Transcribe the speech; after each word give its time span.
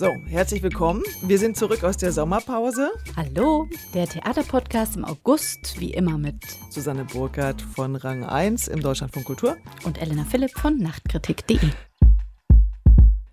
So, 0.00 0.16
herzlich 0.28 0.62
willkommen. 0.62 1.02
Wir 1.20 1.38
sind 1.38 1.58
zurück 1.58 1.84
aus 1.84 1.98
der 1.98 2.10
Sommerpause. 2.10 2.90
Hallo, 3.16 3.68
der 3.92 4.08
Theaterpodcast 4.08 4.96
im 4.96 5.04
August, 5.04 5.78
wie 5.78 5.92
immer 5.92 6.16
mit 6.16 6.36
Susanne 6.70 7.04
Burkhardt 7.04 7.60
von 7.60 7.96
Rang 7.96 8.24
1 8.24 8.68
im 8.68 8.80
Deutschlandfunk 8.80 9.26
Kultur 9.26 9.58
und 9.84 10.00
Elena 10.00 10.24
Philipp 10.24 10.58
von 10.58 10.78
Nachtkritik.de. 10.78 11.58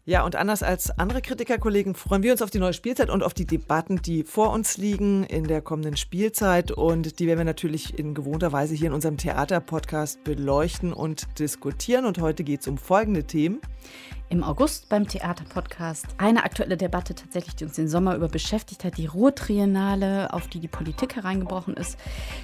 Ja, 0.03 0.25
und 0.25 0.35
anders 0.35 0.61
als 0.61 0.89
andere 0.91 1.21
Kritikerkollegen 1.21 1.95
freuen 1.95 2.23
wir 2.23 2.33
uns 2.33 2.41
auf 2.41 2.49
die 2.49 2.59
neue 2.59 2.73
Spielzeit 2.73 3.09
und 3.09 3.23
auf 3.23 3.33
die 3.33 3.45
Debatten, 3.45 4.01
die 4.01 4.23
vor 4.23 4.51
uns 4.51 4.77
liegen 4.77 5.23
in 5.23 5.45
der 5.45 5.61
kommenden 5.61 5.95
Spielzeit. 5.95 6.71
Und 6.71 7.19
die 7.19 7.27
werden 7.27 7.39
wir 7.39 7.45
natürlich 7.45 7.97
in 7.97 8.13
gewohnter 8.13 8.51
Weise 8.51 8.73
hier 8.75 8.87
in 8.87 8.93
unserem 8.93 9.17
Theaterpodcast 9.17 10.23
beleuchten 10.25 10.91
und 10.91 11.27
diskutieren. 11.39 12.05
Und 12.05 12.19
heute 12.19 12.43
geht 12.43 12.61
es 12.61 12.67
um 12.67 12.77
folgende 12.77 13.25
Themen 13.25 13.59
im 14.29 14.43
August 14.43 14.89
beim 14.89 15.07
Theaterpodcast. 15.07 16.05
Eine 16.17 16.43
aktuelle 16.43 16.77
Debatte 16.77 17.15
tatsächlich, 17.15 17.55
die 17.55 17.65
uns 17.65 17.75
den 17.75 17.87
Sommer 17.87 18.15
über 18.15 18.27
beschäftigt 18.27 18.83
hat, 18.83 18.97
die 18.97 19.05
Ruhrtriennale, 19.05 20.33
auf 20.33 20.47
die 20.47 20.59
die 20.59 20.67
Politik 20.67 21.15
hereingebrochen 21.15 21.75
ist. 21.75 21.97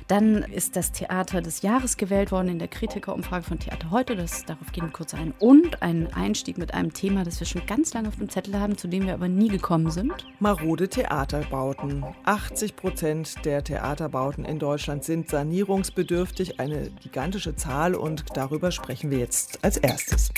Dann 0.08 0.44
ist 0.44 0.76
das 0.76 0.92
Theater 0.92 1.42
des 1.42 1.62
Jahres 1.62 1.98
gewählt 1.98 2.32
worden 2.32 2.48
in 2.50 2.60
der 2.60 2.68
Kritikerumfrage 2.68 3.44
von 3.44 3.60
Theater 3.60 3.92
heute. 3.92 4.16
Das, 4.16 4.46
darauf 4.46 4.72
gehen 4.72 4.86
wir 4.86 4.92
kurz 4.92 5.14
ein. 5.14 5.34
Und 5.40 5.82
einen 5.82 6.08
Einstieg 6.14 6.58
mit 6.58 6.74
einem 6.74 6.94
Thema, 6.94 7.24
das 7.24 7.40
wir 7.40 7.48
schon 7.48 7.66
ganz 7.66 7.94
lange 7.94 8.08
auf 8.08 8.16
dem 8.16 8.30
Zettel 8.30 8.60
haben, 8.60 8.78
zu 8.78 8.88
dem 8.88 9.06
wir 9.06 9.14
aber 9.14 9.28
nie 9.28 9.50
gekommen 9.50 9.92
sind. 9.92 10.26
Marode 10.40 10.88
Theaterbauten. 10.88 12.06
80 12.24 12.76
Prozent 12.76 13.46
der 13.46 13.64
Theaterbauten 13.64 14.46
in 14.46 14.60
Deutschland 14.60 15.04
sind 15.04 15.30
sanierungsbedürftig. 15.30 16.60
Eine 16.60 16.90
gigantische 17.02 17.56
Zahl 17.56 17.96
und 17.96 18.26
darüber 18.36 18.72
sprechen 18.72 19.12
wir 19.12 19.20
jetzt 19.20 19.64
als 19.64 19.78
erstes 19.78 20.32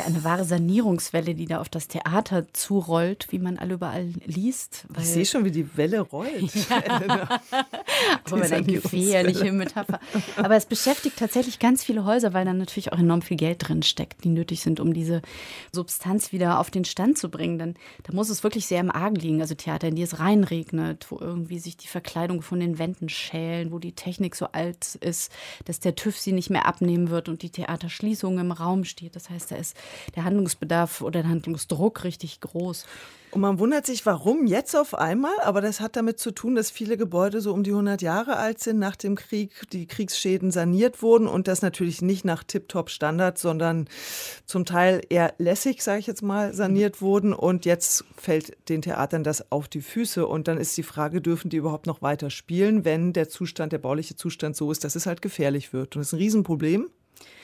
ja 0.00 0.06
eine 0.06 0.24
wahre 0.24 0.44
Sanierungswelle, 0.44 1.34
die 1.34 1.46
da 1.46 1.60
auf 1.60 1.68
das 1.68 1.88
Theater 1.88 2.52
zurollt, 2.52 3.28
wie 3.30 3.38
man 3.38 3.58
alle 3.58 3.74
überall 3.74 4.12
liest. 4.24 4.86
ich 4.98 5.06
sehe 5.06 5.26
schon, 5.26 5.44
wie 5.44 5.50
die 5.50 5.76
Welle 5.76 6.00
rollt. 6.00 6.52
Ja. 6.70 7.40
Aber 8.30 8.42
eine 8.42 8.62
gefährliche 8.62 9.52
Metapher. 9.52 10.00
Aber 10.36 10.56
es 10.56 10.66
beschäftigt 10.66 11.18
tatsächlich 11.18 11.58
ganz 11.58 11.84
viele 11.84 12.04
Häuser, 12.04 12.32
weil 12.32 12.44
da 12.44 12.52
natürlich 12.52 12.92
auch 12.92 12.98
enorm 12.98 13.22
viel 13.22 13.36
Geld 13.36 13.68
drin 13.68 13.82
steckt, 13.82 14.24
die 14.24 14.28
nötig 14.28 14.60
sind, 14.62 14.80
um 14.80 14.94
diese 14.94 15.22
Substanz 15.72 16.32
wieder 16.32 16.58
auf 16.58 16.70
den 16.70 16.84
Stand 16.84 17.18
zu 17.18 17.30
bringen. 17.30 17.58
Dann 17.58 17.74
da 18.04 18.12
muss 18.12 18.30
es 18.30 18.42
wirklich 18.42 18.66
sehr 18.66 18.80
im 18.80 18.90
Argen 18.90 19.16
liegen. 19.16 19.40
Also 19.40 19.54
Theater, 19.54 19.88
in 19.88 19.94
die 19.94 20.02
es 20.02 20.18
reinregnet, 20.18 21.06
wo 21.10 21.18
irgendwie 21.18 21.58
sich 21.58 21.76
die 21.76 21.88
Verkleidung 21.88 22.42
von 22.42 22.60
den 22.60 22.78
Wänden 22.78 23.08
schälen, 23.08 23.72
wo 23.72 23.78
die 23.78 23.92
Technik 23.92 24.36
so 24.36 24.46
alt 24.52 24.94
ist, 24.96 25.32
dass 25.64 25.80
der 25.80 25.94
TÜV 25.94 26.18
sie 26.18 26.32
nicht 26.32 26.50
mehr 26.50 26.66
abnehmen 26.66 27.10
wird 27.10 27.28
und 27.28 27.42
die 27.42 27.50
Theaterschließung 27.50 28.38
im 28.38 28.52
Raum 28.52 28.84
steht. 28.84 29.16
Das 29.16 29.30
heißt, 29.30 29.50
da 29.50 29.56
ist 29.56 29.76
der 30.16 30.24
Handlungsbedarf 30.24 31.00
oder 31.00 31.22
der 31.22 31.30
Handlungsdruck 31.30 32.04
richtig 32.04 32.40
groß. 32.40 32.86
Und 33.32 33.42
man 33.42 33.60
wundert 33.60 33.86
sich, 33.86 34.04
warum 34.06 34.46
jetzt 34.46 34.74
auf 34.74 34.94
einmal, 34.94 35.38
aber 35.44 35.60
das 35.60 35.80
hat 35.80 35.94
damit 35.94 36.18
zu 36.18 36.32
tun, 36.32 36.56
dass 36.56 36.70
viele 36.70 36.96
Gebäude 36.96 37.40
so 37.40 37.52
um 37.52 37.62
die 37.62 37.70
100 37.70 38.02
Jahre 38.02 38.36
alt 38.36 38.58
sind 38.58 38.80
nach 38.80 38.96
dem 38.96 39.14
Krieg, 39.14 39.52
die 39.72 39.86
Kriegsschäden 39.86 40.50
saniert 40.50 41.00
wurden 41.00 41.28
und 41.28 41.46
das 41.46 41.62
natürlich 41.62 42.02
nicht 42.02 42.24
nach 42.24 42.42
Tip-Top-Standard, 42.42 43.38
sondern 43.38 43.88
zum 44.46 44.64
Teil 44.64 45.02
eher 45.08 45.34
lässig, 45.38 45.82
sage 45.82 46.00
ich 46.00 46.08
jetzt 46.08 46.22
mal, 46.22 46.52
saniert 46.54 47.00
wurden 47.00 47.32
und 47.32 47.66
jetzt 47.66 48.04
fällt 48.16 48.56
den 48.68 48.82
Theatern 48.82 49.22
das 49.22 49.52
auf 49.52 49.68
die 49.68 49.82
Füße 49.82 50.26
und 50.26 50.48
dann 50.48 50.58
ist 50.58 50.76
die 50.76 50.82
Frage, 50.82 51.20
dürfen 51.20 51.50
die 51.50 51.56
überhaupt 51.58 51.86
noch 51.86 52.02
weiter 52.02 52.30
spielen, 52.30 52.84
wenn 52.84 53.12
der 53.12 53.28
Zustand, 53.28 53.72
der 53.72 53.78
bauliche 53.78 54.16
Zustand 54.16 54.56
so 54.56 54.72
ist, 54.72 54.82
dass 54.82 54.96
es 54.96 55.06
halt 55.06 55.22
gefährlich 55.22 55.72
wird 55.72 55.94
und 55.94 56.00
das 56.00 56.08
ist 56.08 56.14
ein 56.14 56.18
Riesenproblem. 56.18 56.90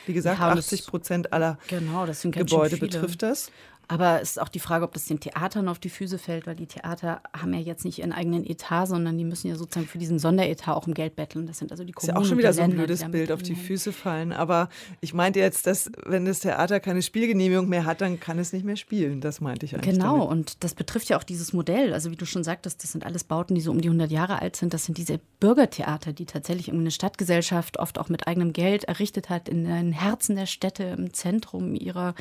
Wie 0.06 0.12
gesagt, 0.12 0.38
ja, 0.38 0.48
80 0.50 0.86
Prozent 0.86 1.32
aller 1.32 1.58
genau, 1.68 2.06
Gebäude 2.30 2.76
betrifft 2.76 3.22
das. 3.22 3.50
Aber 3.88 4.20
es 4.20 4.30
ist 4.30 4.40
auch 4.40 4.48
die 4.48 4.58
Frage, 4.58 4.84
ob 4.84 4.92
das 4.94 5.04
den 5.04 5.20
Theatern 5.20 5.68
auf 5.68 5.78
die 5.78 5.90
Füße 5.90 6.18
fällt, 6.18 6.46
weil 6.46 6.56
die 6.56 6.66
Theater 6.66 7.20
haben 7.32 7.54
ja 7.54 7.60
jetzt 7.60 7.84
nicht 7.84 7.98
ihren 7.98 8.12
eigenen 8.12 8.44
Etat, 8.44 8.86
sondern 8.86 9.16
die 9.16 9.24
müssen 9.24 9.48
ja 9.48 9.54
sozusagen 9.54 9.86
für 9.86 9.98
diesen 9.98 10.18
Sonderetat 10.18 10.74
auch 10.74 10.86
um 10.88 10.94
Geld 10.94 11.14
betteln. 11.14 11.46
Das 11.46 11.58
sind 11.58 11.70
also 11.70 11.84
die 11.84 11.92
Kommunen. 11.92 12.10
Ist 12.10 12.16
ja 12.16 12.20
auch 12.20 12.28
schon 12.28 12.38
wieder 12.38 12.52
so 12.52 12.62
ein 12.62 12.72
blödes 12.72 13.04
Bild 13.10 13.30
auf 13.30 13.42
die 13.42 13.54
Füße 13.54 13.92
fallen. 13.92 14.32
Aber 14.32 14.68
ich 15.00 15.14
meinte 15.14 15.38
jetzt, 15.38 15.66
dass 15.68 15.90
wenn 16.04 16.24
das 16.24 16.40
Theater 16.40 16.80
keine 16.80 17.00
Spielgenehmigung 17.00 17.68
mehr 17.68 17.84
hat, 17.84 18.00
dann 18.00 18.18
kann 18.18 18.40
es 18.40 18.52
nicht 18.52 18.64
mehr 18.64 18.76
spielen. 18.76 19.20
Das 19.20 19.40
meinte 19.40 19.66
ich 19.66 19.74
eigentlich. 19.74 19.94
Genau, 19.94 20.18
damit. 20.18 20.30
und 20.30 20.64
das 20.64 20.74
betrifft 20.74 21.08
ja 21.08 21.18
auch 21.18 21.24
dieses 21.24 21.52
Modell. 21.52 21.92
Also 21.92 22.10
wie 22.10 22.16
du 22.16 22.26
schon 22.26 22.42
sagtest, 22.42 22.82
das 22.82 22.90
sind 22.90 23.06
alles 23.06 23.22
Bauten, 23.22 23.54
die 23.54 23.60
so 23.60 23.70
um 23.70 23.80
die 23.80 23.88
100 23.88 24.10
Jahre 24.10 24.42
alt 24.42 24.56
sind. 24.56 24.74
Das 24.74 24.84
sind 24.84 24.98
diese 24.98 25.20
Bürgertheater, 25.38 26.12
die 26.12 26.26
tatsächlich 26.26 26.72
eine 26.72 26.90
Stadtgesellschaft 26.90 27.78
oft 27.78 27.98
auch 27.98 28.08
mit 28.08 28.26
eigenem 28.26 28.52
Geld 28.52 28.84
errichtet 28.84 29.30
hat, 29.30 29.48
in 29.48 29.64
den 29.64 29.92
Herzen 29.92 30.34
der 30.34 30.46
Städte, 30.46 30.82
im 30.84 31.12
Zentrum 31.12 31.76
ihrer 31.76 32.14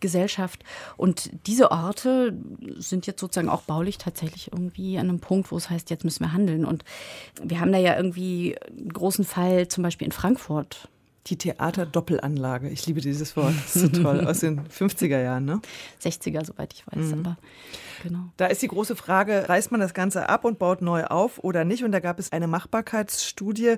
Gesellschaft. 0.00 0.64
Und 0.96 1.03
diese 1.46 1.70
Orte 1.70 1.84
Orte 1.94 2.34
sind 2.78 3.06
jetzt 3.06 3.20
sozusagen 3.20 3.48
auch 3.48 3.62
baulich 3.62 3.98
tatsächlich 3.98 4.52
irgendwie 4.52 4.98
an 4.98 5.08
einem 5.08 5.20
Punkt, 5.20 5.50
wo 5.50 5.56
es 5.56 5.70
heißt, 5.70 5.90
jetzt 5.90 6.04
müssen 6.04 6.24
wir 6.24 6.32
handeln. 6.32 6.64
Und 6.64 6.84
wir 7.42 7.60
haben 7.60 7.72
da 7.72 7.78
ja 7.78 7.96
irgendwie 7.96 8.56
einen 8.68 8.92
großen 8.92 9.24
Fall 9.24 9.68
zum 9.68 9.82
Beispiel 9.82 10.06
in 10.06 10.12
Frankfurt. 10.12 10.88
Die 11.26 11.38
Theaterdoppelanlage. 11.38 12.68
Ich 12.68 12.86
liebe 12.86 13.00
dieses 13.00 13.34
Wort. 13.36 13.54
Das 13.64 13.76
ist 13.76 13.94
so 13.94 14.02
toll. 14.02 14.26
Aus 14.26 14.40
den 14.40 14.60
50er 14.68 15.20
Jahren, 15.22 15.46
ne? 15.46 15.60
60er, 16.02 16.44
soweit 16.44 16.74
ich 16.74 16.86
weiß. 16.86 17.06
Mhm. 17.06 17.20
Aber 17.20 17.38
genau. 18.02 18.24
Da 18.36 18.46
ist 18.46 18.60
die 18.60 18.68
große 18.68 18.94
Frage, 18.94 19.48
reißt 19.48 19.70
man 19.70 19.80
das 19.80 19.94
Ganze 19.94 20.28
ab 20.28 20.44
und 20.44 20.58
baut 20.58 20.82
neu 20.82 21.04
auf 21.04 21.38
oder 21.42 21.64
nicht? 21.64 21.82
Und 21.82 21.92
da 21.92 22.00
gab 22.00 22.18
es 22.18 22.30
eine 22.32 22.46
Machbarkeitsstudie 22.46 23.76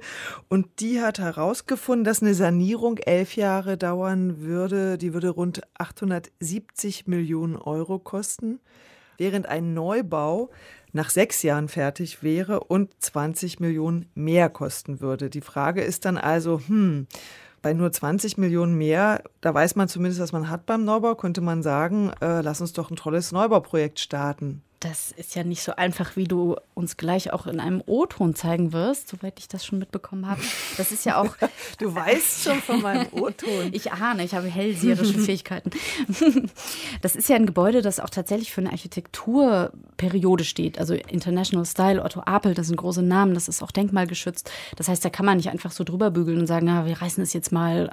und 0.49 0.67
die 0.81 1.01
hat 1.01 1.21
herausgefunden, 1.21 2.05
dass 2.05 2.21
eine 2.21 2.35
Sanierung 2.35 2.99
elf 2.99 3.37
Jahre 3.37 3.77
dauern 3.77 4.41
würde. 4.41 4.99
Die 4.99 5.15
würde 5.15 5.31
rund 5.31 5.63
870 5.79 7.07
Millionen 7.07 7.57
Euro 7.57 7.99
kosten, 8.01 8.59
während 9.19 9.47
ein 9.47 9.73
Neubau 9.73 10.51
nach 10.97 11.11
sechs 11.11 11.43
Jahren 11.43 11.69
fertig 11.69 12.23
wäre 12.23 12.61
und 12.61 12.91
20 12.99 13.61
Millionen 13.61 14.11
mehr 14.15 14.49
kosten 14.49 15.01
würde. 15.01 15.31
Die 15.31 15.41
Frage 15.41 15.83
ist 15.83 16.05
dann 16.05 16.19
also, 16.19 16.61
hm, 16.67 17.07
bei 17.63 17.73
nur 17.73 17.93
20 17.93 18.39
Millionen 18.39 18.77
mehr, 18.77 19.23
da 19.41 19.55
weiß 19.55 19.77
man 19.77 19.89
zumindest, 19.89 20.21
was 20.21 20.33
man 20.33 20.51
hat 20.51 20.67
beim 20.67 20.85
Neubau, 20.85 21.15
könnte 21.15 21.41
man 21.41 21.63
sagen, 21.63 22.11
äh, 22.21 22.41
lass 22.41 22.61
uns 22.61 22.73
doch 22.73 22.91
ein 22.91 22.97
tolles 22.97 23.31
Neubauprojekt 23.31 24.01
starten 24.01 24.63
das 24.81 25.13
ist 25.13 25.35
ja 25.35 25.43
nicht 25.43 25.63
so 25.63 25.75
einfach, 25.77 26.17
wie 26.17 26.25
du 26.25 26.57
uns 26.75 26.97
gleich 26.97 27.33
auch 27.33 27.47
in 27.47 27.61
einem 27.61 27.83
O-Ton 27.87 28.35
zeigen 28.35 28.73
wirst, 28.73 29.09
soweit 29.09 29.39
ich 29.39 29.49
das 29.49 29.65
schon 29.65 29.79
mitbekommen 29.79 30.29
habe. 30.29 30.41
Das 30.77 30.93
ist 30.93 31.07
ja 31.07 31.21
auch. 31.21 31.35
du 31.79 31.95
weißt 31.95 32.45
schon 32.45 32.61
von 32.61 32.83
meinem 32.83 33.07
O-Ton. 33.13 33.71
ich 33.73 33.93
ahne, 33.93 34.25
ich 34.25 34.35
habe 34.35 34.49
hellseherische 34.49 35.19
Fähigkeiten. 35.19 35.71
das 37.01 37.17
ist 37.17 37.29
ja 37.29 37.37
ein 37.37 37.47
Gebäude, 37.47 37.81
das 37.81 38.01
auch 38.01 38.11
tatsächlich 38.11 38.53
für 38.53 38.61
eine 38.61 38.71
Architekturperiode 38.71 40.45
steht. 40.45 40.79
Also 40.79 40.95
International 40.95 41.65
Style, 41.65 42.03
Otto 42.03 42.21
Apel, 42.27 42.55
das 42.55 42.67
sind 42.67 42.77
große 42.77 43.03
Namen, 43.03 43.35
das 43.35 43.49
ist 43.49 43.63
auch 43.63 43.71
denkmalgeschützt. 43.71 44.51
Das 44.77 44.89
heißt, 44.89 45.05
da 45.05 45.11
kann 45.11 45.25
man 45.25 45.39
nicht 45.39 45.51
einfach 45.51 45.71
so 45.71 45.85
drüber 45.85 46.11
bügeln 46.11 46.39
und 46.39 46.47
sagen, 46.47 46.67
na, 46.67 46.85
wir 46.85 47.01
reißen 47.01 47.23
es 47.23 47.33
jetzt 47.33 47.51
mal 47.51 47.91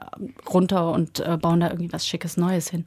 runter 0.51 0.91
und 0.91 1.21
äh, 1.21 1.37
bauen 1.37 1.61
da 1.61 1.67
irgendwie 1.69 1.93
was 1.93 2.05
Schickes 2.05 2.35
Neues 2.35 2.69
hin. 2.69 2.85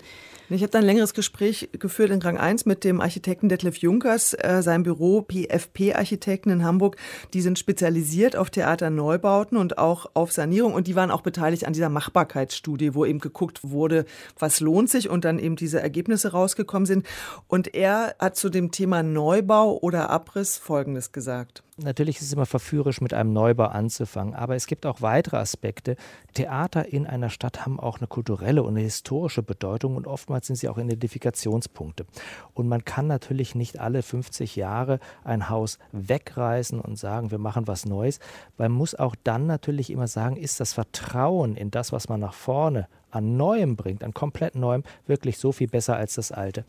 Ich 0.48 0.62
habe 0.62 0.70
da 0.70 0.78
ein 0.78 0.84
längeres 0.84 1.12
Gespräch 1.12 1.68
geführt 1.72 2.10
in 2.10 2.22
Rang 2.22 2.36
1 2.36 2.66
mit 2.66 2.84
dem 2.84 3.00
Architekten 3.00 3.48
Detlef 3.48 3.78
Junkers, 3.86 4.34
äh, 4.34 4.62
sein 4.62 4.82
Büro 4.82 5.22
PFP 5.22 5.94
Architekten 5.94 6.50
in 6.50 6.64
Hamburg. 6.64 6.96
Die 7.34 7.40
sind 7.40 7.56
spezialisiert 7.56 8.34
auf 8.34 8.50
Theaterneubauten 8.50 9.56
und 9.56 9.78
auch 9.78 10.06
auf 10.14 10.32
Sanierung 10.32 10.74
und 10.74 10.88
die 10.88 10.96
waren 10.96 11.12
auch 11.12 11.20
beteiligt 11.20 11.64
an 11.68 11.72
dieser 11.72 11.88
Machbarkeitsstudie, 11.88 12.96
wo 12.96 13.04
eben 13.04 13.20
geguckt 13.20 13.60
wurde, 13.62 14.04
was 14.36 14.58
lohnt 14.58 14.90
sich 14.90 15.08
und 15.08 15.24
dann 15.24 15.38
eben 15.38 15.54
diese 15.54 15.80
Ergebnisse 15.80 16.32
rausgekommen 16.32 16.86
sind. 16.86 17.06
Und 17.46 17.74
er 17.74 18.16
hat 18.18 18.34
zu 18.36 18.48
dem 18.48 18.72
Thema 18.72 19.04
Neubau 19.04 19.78
oder 19.78 20.10
Abriss 20.10 20.58
Folgendes 20.58 21.12
gesagt. 21.12 21.62
Natürlich 21.78 22.16
ist 22.16 22.28
es 22.28 22.32
immer 22.32 22.46
verführerisch, 22.46 23.02
mit 23.02 23.12
einem 23.12 23.34
Neubau 23.34 23.66
anzufangen, 23.66 24.32
aber 24.32 24.56
es 24.56 24.66
gibt 24.66 24.86
auch 24.86 25.02
weitere 25.02 25.36
Aspekte. 25.36 25.96
Theater 26.32 26.90
in 26.90 27.06
einer 27.06 27.28
Stadt 27.28 27.66
haben 27.66 27.78
auch 27.78 27.98
eine 27.98 28.06
kulturelle 28.06 28.62
und 28.62 28.70
eine 28.70 28.80
historische 28.80 29.42
Bedeutung 29.42 29.96
und 29.96 30.06
oftmals 30.06 30.46
sind 30.46 30.56
sie 30.56 30.70
auch 30.70 30.78
Identifikationspunkte. 30.78 32.06
Und 32.54 32.66
man 32.66 32.86
kann 32.86 33.06
natürlich 33.06 33.54
nicht 33.54 33.78
alle 33.78 34.02
50 34.02 34.56
Jahre 34.56 35.00
ein 35.22 35.50
Haus 35.50 35.78
wegreißen 35.92 36.80
und 36.80 36.96
sagen, 36.98 37.30
wir 37.30 37.36
machen 37.36 37.66
was 37.66 37.84
Neues. 37.84 38.20
Man 38.56 38.72
muss 38.72 38.94
auch 38.94 39.14
dann 39.22 39.46
natürlich 39.46 39.90
immer 39.90 40.08
sagen, 40.08 40.36
ist 40.36 40.60
das 40.60 40.72
Vertrauen 40.72 41.56
in 41.56 41.70
das, 41.70 41.92
was 41.92 42.08
man 42.08 42.20
nach 42.20 42.32
vorne 42.32 42.88
an 43.16 43.36
Neuem 43.36 43.76
bringt, 43.76 44.04
an 44.04 44.14
komplett 44.14 44.54
Neuem, 44.54 44.84
wirklich 45.06 45.38
so 45.38 45.52
viel 45.52 45.68
besser 45.68 45.96
als 45.96 46.14
das 46.14 46.32
Alte. 46.32 46.64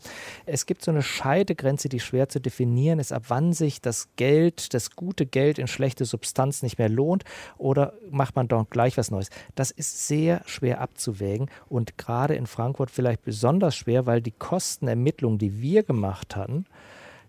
Es 0.46 0.66
gibt 0.66 0.84
so 0.84 0.90
eine 0.90 1.02
Scheidegrenze, 1.02 1.88
die 1.88 2.00
schwer 2.00 2.28
zu 2.28 2.40
definieren 2.40 2.98
ist, 2.98 3.12
ab 3.12 3.24
wann 3.28 3.52
sich 3.52 3.80
das 3.80 4.08
Geld, 4.16 4.74
das 4.74 4.96
gute 4.96 5.26
Geld 5.26 5.58
in 5.58 5.66
schlechte 5.66 6.04
Substanz 6.04 6.62
nicht 6.62 6.78
mehr 6.78 6.88
lohnt 6.88 7.24
oder 7.56 7.92
macht 8.10 8.36
man 8.36 8.48
doch 8.48 8.68
gleich 8.70 8.96
was 8.96 9.10
Neues. 9.10 9.30
Das 9.54 9.70
ist 9.70 10.08
sehr 10.08 10.42
schwer 10.46 10.80
abzuwägen 10.80 11.50
und 11.68 11.98
gerade 11.98 12.34
in 12.34 12.46
Frankfurt 12.46 12.90
vielleicht 12.90 13.22
besonders 13.22 13.76
schwer, 13.76 14.06
weil 14.06 14.22
die 14.22 14.32
Kostenermittlungen, 14.32 15.38
die 15.38 15.60
wir 15.60 15.82
gemacht 15.82 16.36
hatten, 16.36 16.66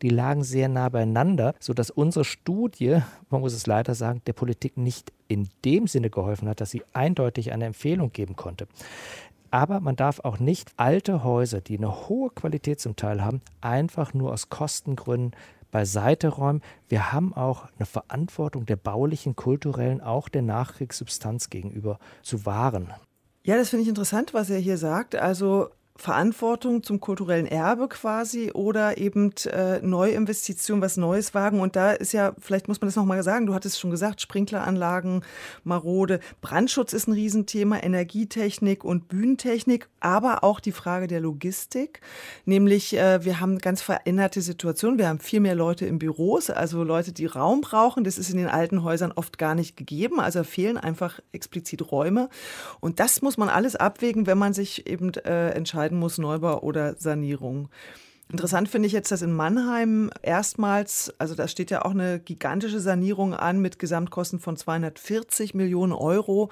die 0.02 0.10
lagen 0.10 0.44
sehr 0.44 0.70
nah 0.70 0.90
beieinander, 0.90 1.54
sodass 1.60 1.92
unsere 1.92 2.26
Studie, 2.26 3.00
man 3.30 3.42
muss 3.42 3.54
es 3.54 3.68
leider 3.68 3.96
sagen, 3.96 4.22
der 4.28 4.34
Politik 4.34 4.78
nicht 4.78 5.12
in 5.28 5.50
dem 5.66 5.88
Sinne 5.88 6.10
geholfen 6.10 6.48
hat, 6.48 6.62
dass 6.62 6.72
sie 6.72 6.84
eindeutig 6.94 7.52
eine 7.52 7.66
Empfehlung 7.66 8.12
geben 8.12 8.36
konnte. 8.36 8.68
Aber 9.52 9.80
man 9.80 9.96
darf 9.96 10.20
auch 10.20 10.40
nicht 10.40 10.72
alte 10.78 11.24
Häuser, 11.24 11.62
die 11.62 11.78
eine 11.78 12.08
hohe 12.08 12.30
Qualität 12.30 12.80
zum 12.80 12.96
Teil 12.96 13.24
haben, 13.24 13.42
einfach 13.62 14.14
nur 14.14 14.32
aus 14.32 14.50
Kostengründen 14.50 15.36
beiseite 15.72 16.30
räumen. 16.30 16.62
Wir 16.88 17.12
haben 17.12 17.34
auch 17.34 17.68
eine 17.78 17.86
Verantwortung 17.86 18.66
der 18.66 18.76
baulichen, 18.76 19.36
kulturellen, 19.36 20.02
auch 20.02 20.30
der 20.30 20.42
Nachkriegssubstanz 20.42 21.50
gegenüber 21.50 22.00
zu 22.22 22.46
wahren. 22.46 22.94
Ja, 23.44 23.58
das 23.58 23.70
finde 23.70 23.84
ich 23.84 23.90
interessant, 23.90 24.34
was 24.34 24.50
er 24.50 24.60
hier 24.60 24.78
sagt. 24.78 25.16
Also 25.16 25.70
Verantwortung 26.00 26.82
zum 26.82 27.02
kulturellen 27.02 27.46
Erbe 27.46 27.90
quasi 27.90 28.52
oder 28.54 28.98
eben 28.98 29.34
äh, 29.52 29.80
Neuinvestition, 29.82 30.82
was 30.82 30.96
Neues 30.96 31.34
wagen. 31.34 31.60
Und 31.60 31.76
da 31.76 31.92
ist 31.92 32.14
ja, 32.14 32.34
vielleicht 32.40 32.70
muss 32.70 32.80
man 32.80 32.88
das 32.88 32.96
nochmal 32.96 33.22
sagen, 33.22 33.46
du 33.46 33.54
hattest 33.54 33.78
schon 33.80 33.92
gesagt, 33.92 34.22
Sprinkleranlagen, 34.22 35.24
marode, 35.66 36.22
Brandschutz 36.40 36.94
ist 36.94 37.08
ein 37.08 37.14
Riesenthema, 37.14 37.84
Energietechnik 37.84 38.86
und 38.86 39.10
Bühnentechnik, 39.10 39.90
aber 40.00 40.46
auch 40.46 40.62
die 40.62 40.72
Frage 40.72 41.08
der 41.08 41.20
Logistik. 41.20 42.00
Nämlich, 42.46 42.96
äh, 42.96 43.26
wir 43.26 43.42
haben 43.42 43.58
ganz 43.58 43.82
veränderte 43.82 44.42
Situationen. 44.42 45.00
Wir 45.00 45.10
haben 45.10 45.20
viel 45.20 45.42
mehr 45.42 45.56
Leute 45.56 45.86
in 45.86 46.00
Büros, 46.00 46.50
also 46.50 46.82
Leute, 46.86 47.12
die 47.12 47.26
Raum 47.26 47.60
brauchen. 47.60 48.06
Das 48.06 48.18
ist 48.18 48.30
in 48.30 48.38
den 48.38 48.48
alten 48.48 48.84
Häusern 48.84 49.12
oft 49.12 49.38
gar 49.38 49.54
nicht 49.54 49.76
gegeben. 49.76 50.22
Also 50.22 50.46
fehlen 50.46 50.78
einfach 50.78 51.20
explizit 51.34 51.92
Räume. 51.92 52.30
Und 52.80 53.02
das 53.02 53.22
muss 53.22 53.38
man 53.38 53.50
alles 53.50 53.76
abwägen, 53.76 54.28
wenn 54.28 54.38
man 54.38 54.54
sich 54.54 54.88
eben 54.88 55.14
äh, 55.26 55.50
entscheidet, 55.50 55.89
entscheiden 55.90 56.00
muss, 56.00 56.18
Neubau 56.18 56.62
oder 56.62 56.96
Sanierung. 56.96 57.70
Interessant 58.32 58.70
finde 58.70 58.86
ich 58.86 58.94
jetzt, 58.94 59.12
dass 59.12 59.24
in 59.24 59.34
Mannheim 59.34 60.12
erstmals, 60.22 61.12
also 61.18 61.34
da 61.34 61.48
steht 61.48 61.72
ja 61.72 61.84
auch 61.84 61.92
eine 61.92 62.20
gigantische 62.20 62.80
Sanierung 62.80 63.34
an 63.34 63.60
mit 63.60 63.80
Gesamtkosten 63.80 64.40
von 64.40 64.56
240 64.56 65.56
Millionen 65.56 65.94
Euro. 65.94 66.52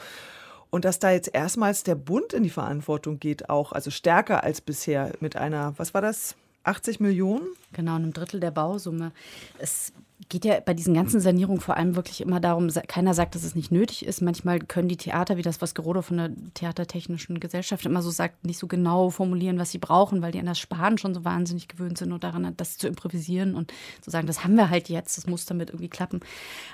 Und 0.70 0.86
dass 0.86 1.00
da 1.00 1.12
jetzt 1.12 1.34
erstmals 1.34 1.84
der 1.84 1.96
Bund 1.96 2.34
in 2.34 2.44
die 2.44 2.50
Verantwortung 2.50 3.20
geht, 3.20 3.50
auch, 3.50 3.72
also 3.72 3.92
stärker 3.92 4.44
als 4.44 4.60
bisher 4.60 5.14
mit 5.22 5.36
einer, 5.36 5.74
was 5.78 5.94
war 5.94 6.02
das? 6.02 6.36
80 6.64 7.00
Millionen? 7.00 7.48
Genau, 7.72 7.96
einem 7.96 8.12
Drittel 8.12 8.40
der 8.40 8.52
Bausumme. 8.52 9.12
Es 9.60 9.94
geht 10.30 10.44
ja 10.44 10.60
bei 10.60 10.74
diesen 10.74 10.94
ganzen 10.94 11.22
Sanierungen 11.22 11.62
vor 11.62 11.78
allem 11.78 11.96
wirklich 11.96 12.20
immer 12.20 12.42
darum, 12.42 12.70
keiner 12.88 13.14
sagt, 13.14 13.36
dass 13.36 13.44
es 13.44 13.56
nicht 13.56 13.72
nötig 13.72 14.06
ist. 14.06 14.22
Manchmal 14.22 14.60
können 14.60 14.90
die 14.90 14.98
Theater, 14.98 15.38
wie 15.38 15.42
das, 15.42 15.62
was 15.62 15.74
Gerodo 15.74 16.02
von 16.02 16.18
der 16.18 16.32
Theatertechnischen 16.54 17.40
Gesellschaft 17.40 17.86
immer 17.86 18.02
so 18.02 18.10
sagt, 18.10 18.46
nicht 18.46 18.60
so 18.60 18.68
genau 18.68 19.10
formulieren, 19.10 19.58
was 19.58 19.72
sie 19.72 19.78
brauchen, 19.78 20.22
weil 20.22 20.34
die 20.34 20.40
an 20.40 20.46
das 20.46 20.60
Sparen 20.60 20.98
schon 20.98 21.14
so 21.14 21.24
wahnsinnig 21.24 21.70
gewöhnt 21.70 21.98
sind 21.98 22.12
und 22.12 22.24
daran, 22.24 22.54
das 22.58 22.78
zu 22.78 22.88
improvisieren 22.88 23.56
und 23.56 23.72
zu 24.02 24.10
sagen, 24.10 24.28
das 24.28 24.44
haben 24.44 24.56
wir 24.56 24.70
halt 24.70 24.90
jetzt, 24.90 25.18
das 25.18 25.28
muss 25.28 25.46
damit 25.46 25.70
irgendwie 25.70 25.88
klappen. 25.88 26.20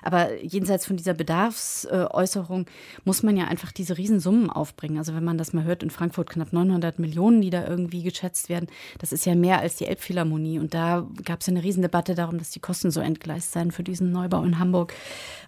Aber 0.01 0.41
jenseits 0.41 0.87
von 0.87 0.97
dieser 0.97 1.13
Bedarfsäußerung 1.13 2.65
muss 3.05 3.21
man 3.21 3.37
ja 3.37 3.45
einfach 3.45 3.71
diese 3.71 3.97
Riesensummen 3.99 4.49
aufbringen. 4.49 4.97
Also 4.97 5.13
wenn 5.13 5.23
man 5.23 5.37
das 5.37 5.53
mal 5.53 5.63
hört, 5.63 5.83
in 5.83 5.91
Frankfurt 5.91 6.29
knapp 6.31 6.53
900 6.53 6.97
Millionen, 6.97 7.41
die 7.41 7.51
da 7.51 7.67
irgendwie 7.67 8.01
geschätzt 8.01 8.49
werden, 8.49 8.67
das 8.97 9.11
ist 9.11 9.27
ja 9.27 9.35
mehr 9.35 9.59
als 9.59 9.75
die 9.75 9.85
Elbphilharmonie. 9.85 10.57
Und 10.57 10.73
da 10.73 11.07
gab 11.23 11.41
es 11.41 11.47
ja 11.47 11.51
eine 11.51 11.63
Riesendebatte 11.63 12.15
darum, 12.15 12.39
dass 12.39 12.49
die 12.49 12.59
Kosten 12.59 12.89
so 12.89 12.99
entgleisen 12.99 13.42
Sein 13.51 13.71
für 13.71 13.83
diesen 13.83 14.11
Neubau 14.11 14.43
in 14.43 14.59
Hamburg. 14.59 14.93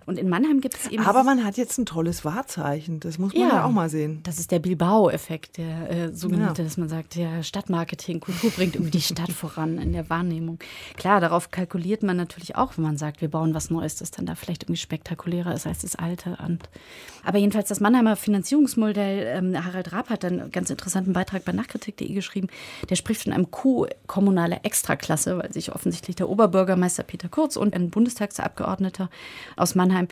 Und 0.05 0.19
in 0.19 0.29
Mannheim 0.29 0.61
gibt 0.61 0.75
es 0.75 0.87
eben. 0.87 1.03
Aber 1.03 1.23
man 1.23 1.43
hat 1.43 1.57
jetzt 1.57 1.79
ein 1.79 1.85
tolles 1.87 2.23
Wahrzeichen. 2.23 2.99
Das 2.99 3.17
muss 3.17 3.33
man 3.33 3.41
ja, 3.41 3.55
ja 3.55 3.65
auch 3.65 3.71
mal 3.71 3.89
sehen. 3.89 4.19
Das 4.21 4.37
ist 4.37 4.51
der 4.51 4.59
Bilbao-Effekt, 4.59 5.57
der 5.57 5.89
äh, 5.89 6.13
sogenannte, 6.13 6.61
ja. 6.61 6.67
dass 6.67 6.77
man 6.77 6.89
sagt, 6.89 7.15
ja, 7.15 7.41
Stadtmarketing, 7.41 8.19
Kultur 8.19 8.51
bringt 8.51 8.75
irgendwie 8.75 8.91
die 8.91 9.01
Stadt 9.01 9.31
voran 9.31 9.79
in 9.79 9.93
der 9.93 10.07
Wahrnehmung. 10.09 10.59
Klar, 10.95 11.21
darauf 11.21 11.49
kalkuliert 11.49 12.03
man 12.03 12.17
natürlich 12.17 12.55
auch, 12.55 12.77
wenn 12.77 12.83
man 12.83 12.97
sagt, 12.97 13.21
wir 13.21 13.29
bauen 13.29 13.55
was 13.55 13.71
Neues, 13.71 13.95
das 13.95 14.11
dann 14.11 14.27
da 14.27 14.35
vielleicht 14.35 14.63
irgendwie 14.63 14.79
spektakulärer 14.79 15.55
ist 15.55 15.65
als 15.65 15.79
das 15.79 15.95
alte. 15.95 16.37
Und, 16.45 16.69
aber 17.23 17.39
jedenfalls 17.39 17.69
das 17.69 17.79
Mannheimer 17.79 18.15
Finanzierungsmodell, 18.15 19.37
ähm, 19.37 19.65
Harald 19.65 19.91
Raab 19.91 20.09
hat 20.11 20.23
dann 20.23 20.39
einen 20.39 20.51
ganz 20.51 20.69
interessanten 20.69 21.13
Beitrag 21.13 21.45
bei 21.45 21.51
Nachkritik.de 21.51 22.13
geschrieben. 22.13 22.47
Der 22.91 22.95
spricht 22.95 23.23
von 23.23 23.33
einem 23.33 23.49
Coup 23.49 23.87
kommunale 24.05 24.59
Extraklasse, 24.61 25.39
weil 25.39 25.51
sich 25.51 25.73
offensichtlich 25.73 26.15
der 26.15 26.29
Oberbürgermeister 26.29 27.01
Peter 27.01 27.27
Kurz 27.27 27.55
und 27.55 27.73
ein 27.85 27.91
Bundestagsabgeordneter 27.91 29.09
aus 29.55 29.75
Mannheim 29.75 30.07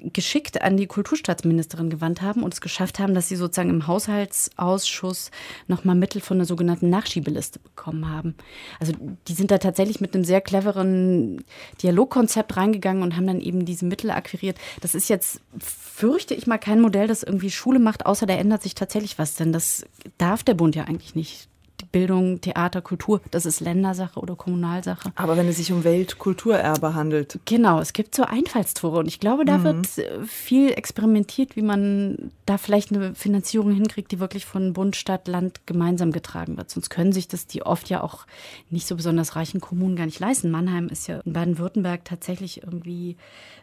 geschickt 0.00 0.62
an 0.62 0.76
die 0.76 0.86
Kulturstaatsministerin 0.86 1.90
gewandt 1.90 2.22
haben 2.22 2.42
und 2.42 2.54
es 2.54 2.60
geschafft 2.60 2.98
haben, 2.98 3.14
dass 3.14 3.28
sie 3.28 3.36
sozusagen 3.36 3.70
im 3.70 3.86
Haushaltsausschuss 3.86 5.30
nochmal 5.66 5.94
Mittel 5.94 6.20
von 6.20 6.38
der 6.38 6.46
sogenannten 6.46 6.90
Nachschiebeliste 6.90 7.58
bekommen 7.58 8.08
haben. 8.08 8.34
Also 8.80 8.92
die 9.28 9.34
sind 9.34 9.50
da 9.50 9.58
tatsächlich 9.58 10.00
mit 10.00 10.14
einem 10.14 10.24
sehr 10.24 10.40
cleveren 10.40 11.44
Dialogkonzept 11.82 12.56
reingegangen 12.56 13.02
und 13.02 13.16
haben 13.16 13.26
dann 13.26 13.40
eben 13.40 13.64
diese 13.64 13.84
Mittel 13.84 14.10
akquiriert. 14.10 14.58
Das 14.80 14.94
ist 14.94 15.08
jetzt, 15.08 15.40
fürchte 15.58 16.34
ich 16.34 16.46
mal, 16.46 16.58
kein 16.58 16.80
Modell, 16.80 17.06
das 17.06 17.22
irgendwie 17.22 17.50
Schule 17.50 17.78
macht, 17.78 18.06
außer 18.06 18.26
da 18.26 18.34
ändert 18.34 18.62
sich 18.62 18.74
tatsächlich 18.74 19.18
was, 19.18 19.34
denn 19.34 19.52
das 19.52 19.84
darf 20.16 20.42
der 20.42 20.54
Bund 20.54 20.76
ja 20.76 20.84
eigentlich 20.84 21.14
nicht 21.14 21.48
Bildung, 21.92 22.40
Theater, 22.40 22.80
Kultur, 22.82 23.20
das 23.30 23.46
ist 23.46 23.60
Ländersache 23.60 24.20
oder 24.20 24.36
Kommunalsache. 24.36 25.12
Aber 25.14 25.36
wenn 25.36 25.48
es 25.48 25.56
sich 25.56 25.72
um 25.72 25.84
Weltkulturerbe 25.84 26.94
handelt. 26.94 27.38
Genau, 27.44 27.80
es 27.80 27.92
gibt 27.92 28.14
so 28.14 28.24
Einfallstore 28.24 28.98
und 28.98 29.08
ich 29.08 29.20
glaube, 29.20 29.44
da 29.44 29.58
mhm. 29.58 29.64
wird 29.64 29.98
äh, 29.98 30.24
viel 30.24 30.70
experimentiert, 30.72 31.56
wie 31.56 31.62
man 31.62 32.30
da 32.46 32.58
vielleicht 32.58 32.92
eine 32.92 33.14
Finanzierung 33.14 33.72
hinkriegt, 33.72 34.12
die 34.12 34.20
wirklich 34.20 34.46
von 34.46 34.72
Bund, 34.72 34.96
Stadt, 34.96 35.28
Land 35.28 35.66
gemeinsam 35.66 36.12
getragen 36.12 36.56
wird. 36.56 36.70
Sonst 36.70 36.90
können 36.90 37.12
sich 37.12 37.28
das 37.28 37.46
die 37.46 37.62
oft 37.62 37.88
ja 37.90 38.02
auch 38.02 38.26
nicht 38.70 38.86
so 38.86 38.96
besonders 38.96 39.36
reichen 39.36 39.60
Kommunen 39.60 39.96
gar 39.96 40.06
nicht 40.06 40.20
leisten. 40.20 40.50
Mannheim 40.50 40.88
ist 40.88 41.06
ja 41.08 41.20
in 41.20 41.32
Baden-Württemberg 41.32 42.04
tatsächlich 42.04 42.62
irgendwie 42.62 43.16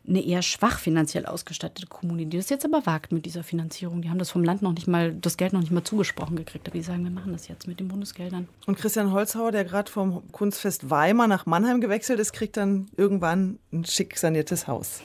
eine 0.07 0.23
eher 0.23 0.41
schwach 0.41 0.79
finanziell 0.79 1.25
ausgestattete 1.25 1.87
Kommune, 1.87 2.25
die 2.25 2.37
das 2.37 2.49
jetzt 2.49 2.65
aber 2.65 2.85
wagt 2.85 3.11
mit 3.11 3.25
dieser 3.25 3.43
Finanzierung. 3.43 4.01
Die 4.01 4.09
haben 4.09 4.19
das 4.19 4.29
vom 4.29 4.43
Land 4.43 4.61
noch 4.61 4.73
nicht 4.73 4.87
mal, 4.87 5.13
das 5.13 5.37
Geld 5.37 5.53
noch 5.53 5.61
nicht 5.61 5.71
mal 5.71 5.83
zugesprochen 5.83 6.35
gekriegt, 6.35 6.67
aber 6.67 6.77
die 6.77 6.83
sagen, 6.83 7.03
wir 7.03 7.11
machen 7.11 7.33
das 7.33 7.47
jetzt 7.47 7.67
mit 7.67 7.79
dem 7.79 7.87
Bundesgeldern. 8.15 8.47
Und 8.65 8.77
Christian 8.77 9.11
Holzhauer, 9.11 9.51
der 9.51 9.65
gerade 9.65 9.91
vom 9.91 10.31
Kunstfest 10.31 10.89
Weimar 10.89 11.27
nach 11.27 11.45
Mannheim 11.45 11.81
gewechselt 11.81 12.19
ist, 12.19 12.33
kriegt 12.33 12.57
dann 12.57 12.89
irgendwann 12.97 13.59
ein 13.71 13.85
schick 13.85 14.17
saniertes 14.17 14.67
Haus. 14.67 15.01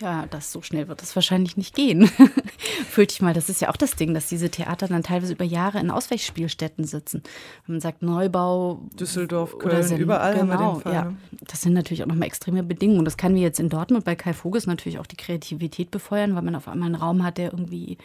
Ja, 0.00 0.26
das 0.28 0.52
so 0.52 0.60
schnell 0.60 0.88
wird 0.88 1.02
es 1.02 1.14
wahrscheinlich 1.16 1.56
nicht 1.56 1.74
gehen. 1.74 2.06
Fühlt 2.90 3.12
ich 3.12 3.22
mal, 3.22 3.32
das 3.32 3.48
ist 3.48 3.60
ja 3.62 3.70
auch 3.70 3.76
das 3.76 3.96
Ding, 3.96 4.12
dass 4.12 4.28
diese 4.28 4.50
Theater 4.50 4.88
dann 4.88 5.02
teilweise 5.02 5.32
über 5.32 5.44
Jahre 5.44 5.78
in 5.78 5.90
Ausweichspielstätten 5.90 6.84
sitzen. 6.84 7.22
Man 7.66 7.80
sagt 7.80 8.02
Neubau, 8.02 8.80
Düsseldorf, 8.98 9.58
Köln, 9.58 9.82
sind, 9.82 9.98
überall 9.98 10.34
genau, 10.34 10.52
haben 10.52 10.60
wir 10.60 10.72
den 10.72 10.80
Fall. 10.82 10.94
Ja. 10.94 11.04
Ne? 11.04 11.16
Das 11.46 11.62
sind 11.62 11.72
natürlich 11.72 12.02
auch 12.02 12.08
nochmal 12.08 12.26
extreme 12.26 12.62
Bedingungen. 12.62 13.04
Das 13.04 13.16
kann 13.16 13.34
wie 13.34 13.40
jetzt 13.40 13.58
in 13.58 13.70
Dortmund 13.70 14.04
bei 14.04 14.14
Kai 14.14 14.34
Voges 14.34 14.66
natürlich 14.66 14.98
auch 14.98 15.06
die 15.06 15.16
Kreativität 15.16 15.90
befeuern, 15.90 16.34
weil 16.34 16.42
man 16.42 16.54
auf 16.54 16.68
einmal 16.68 16.86
einen 16.86 16.96
Raum 16.96 17.24
hat, 17.24 17.38
der 17.38 17.52
irgendwie 17.52 17.96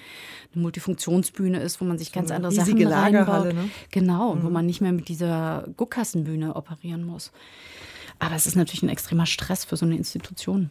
eine 0.54 0.62
Multifunktionsbühne 0.62 1.60
ist, 1.60 1.82
wo 1.82 1.86
man 1.86 1.98
sich 1.98 2.10
so 2.10 2.14
ganz 2.14 2.32
andere 2.32 2.52
Sachen 2.54 2.78
Lagerhalle, 2.78 3.54
Ne? 3.54 3.70
Genau, 3.92 4.36
mhm. 4.36 4.44
wo 4.44 4.50
man 4.50 4.66
nicht 4.66 4.82
mehr 4.82 4.92
mit 4.92 5.10
dieser 5.10 5.68
Guckkassenbühne 5.76 6.56
operieren 6.56 7.04
muss. 7.04 7.31
Aber 8.19 8.36
es 8.36 8.45
ist 8.45 8.56
natürlich 8.56 8.83
ein 8.83 8.90
extremer 8.90 9.26
Stress 9.26 9.66
für 9.66 9.76
so 9.78 9.86
eine 9.86 9.95
Institution. 9.95 10.69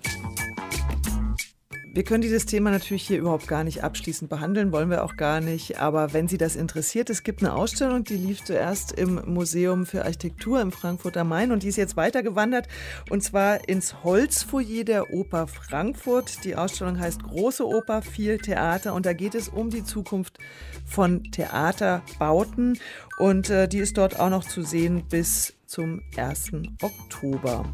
Wir 1.93 2.05
können 2.05 2.23
dieses 2.23 2.47
Thema 2.47 2.71
natürlich 2.71 3.05
hier 3.05 3.19
überhaupt 3.19 3.49
gar 3.49 3.65
nicht 3.65 3.83
abschließend 3.83 4.31
behandeln, 4.31 4.71
wollen 4.71 4.91
wir 4.91 5.03
auch 5.03 5.17
gar 5.17 5.41
nicht. 5.41 5.81
Aber 5.81 6.13
wenn 6.13 6.29
Sie 6.29 6.39
das 6.39 6.55
interessiert, 6.55 7.11
es 7.11 7.25
gibt 7.25 7.43
eine 7.43 7.53
Ausstellung, 7.53 8.05
die 8.05 8.17
lief 8.17 8.45
zuerst 8.45 8.93
im 8.93 9.21
Museum 9.27 9.87
für 9.87 10.05
Architektur 10.05 10.61
im 10.61 10.71
Frankfurter 10.71 11.25
Main 11.25 11.51
und 11.51 11.65
die 11.65 11.69
ist 11.69 11.77
jetzt 11.77 11.97
weitergewandert 11.97 12.69
und 13.11 13.25
zwar 13.25 13.69
ins 13.69 14.05
Holzfoyer 14.05 14.85
der 14.85 15.13
Oper 15.13 15.49
Frankfurt. 15.49 16.45
Die 16.45 16.55
Ausstellung 16.55 17.01
heißt 17.01 17.25
Große 17.25 17.67
Oper, 17.67 18.03
viel 18.03 18.39
Theater 18.39 18.95
und 18.95 19.05
da 19.05 19.13
geht 19.13 19.35
es 19.35 19.49
um 19.49 19.71
die 19.71 19.83
Zukunft 19.83 20.39
von 20.87 21.25
Theaterbauten 21.25 22.79
und 23.19 23.51
äh, 23.51 23.67
die 23.67 23.79
ist 23.79 23.99
dort 23.99 24.21
auch 24.21 24.31
noch 24.31 24.45
zu 24.45 24.63
sehen 24.63 25.03
bis 25.09 25.55
zum 25.67 26.03
1. 26.17 26.53
Oktober. 26.83 27.65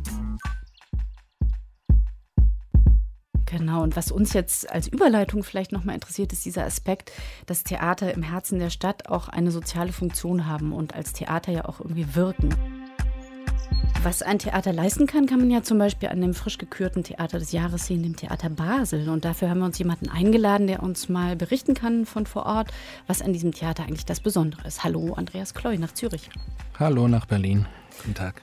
Genau, 3.46 3.82
und 3.82 3.94
was 3.94 4.10
uns 4.10 4.32
jetzt 4.32 4.68
als 4.70 4.88
Überleitung 4.88 5.44
vielleicht 5.44 5.70
nochmal 5.70 5.94
interessiert, 5.94 6.32
ist 6.32 6.44
dieser 6.44 6.64
Aspekt, 6.64 7.12
dass 7.46 7.62
Theater 7.62 8.12
im 8.12 8.22
Herzen 8.22 8.58
der 8.58 8.70
Stadt 8.70 9.08
auch 9.08 9.28
eine 9.28 9.52
soziale 9.52 9.92
Funktion 9.92 10.46
haben 10.46 10.72
und 10.72 10.94
als 10.94 11.12
Theater 11.12 11.52
ja 11.52 11.64
auch 11.64 11.80
irgendwie 11.80 12.14
wirken. 12.14 12.54
Was 14.02 14.22
ein 14.22 14.38
Theater 14.38 14.72
leisten 14.72 15.06
kann, 15.06 15.26
kann 15.26 15.40
man 15.40 15.50
ja 15.50 15.62
zum 15.62 15.78
Beispiel 15.78 16.08
an 16.08 16.20
dem 16.20 16.34
frisch 16.34 16.58
gekürten 16.58 17.02
Theater 17.02 17.38
des 17.38 17.50
Jahres 17.52 17.86
sehen, 17.86 18.02
dem 18.02 18.14
Theater 18.14 18.50
Basel. 18.50 19.08
Und 19.08 19.24
dafür 19.24 19.50
haben 19.50 19.58
wir 19.58 19.66
uns 19.66 19.78
jemanden 19.78 20.08
eingeladen, 20.08 20.68
der 20.68 20.82
uns 20.82 21.08
mal 21.08 21.34
berichten 21.34 21.74
kann 21.74 22.06
von 22.06 22.26
vor 22.26 22.46
Ort, 22.46 22.72
was 23.06 23.20
an 23.20 23.32
diesem 23.32 23.52
Theater 23.52 23.82
eigentlich 23.82 24.06
das 24.06 24.20
Besondere 24.20 24.66
ist. 24.68 24.84
Hallo, 24.84 25.14
Andreas 25.14 25.54
Kloy 25.54 25.78
nach 25.78 25.92
Zürich. 25.92 26.30
Hallo 26.78 27.08
nach 27.08 27.26
Berlin. 27.26 27.66
Guten 27.98 28.14
Tag. 28.14 28.42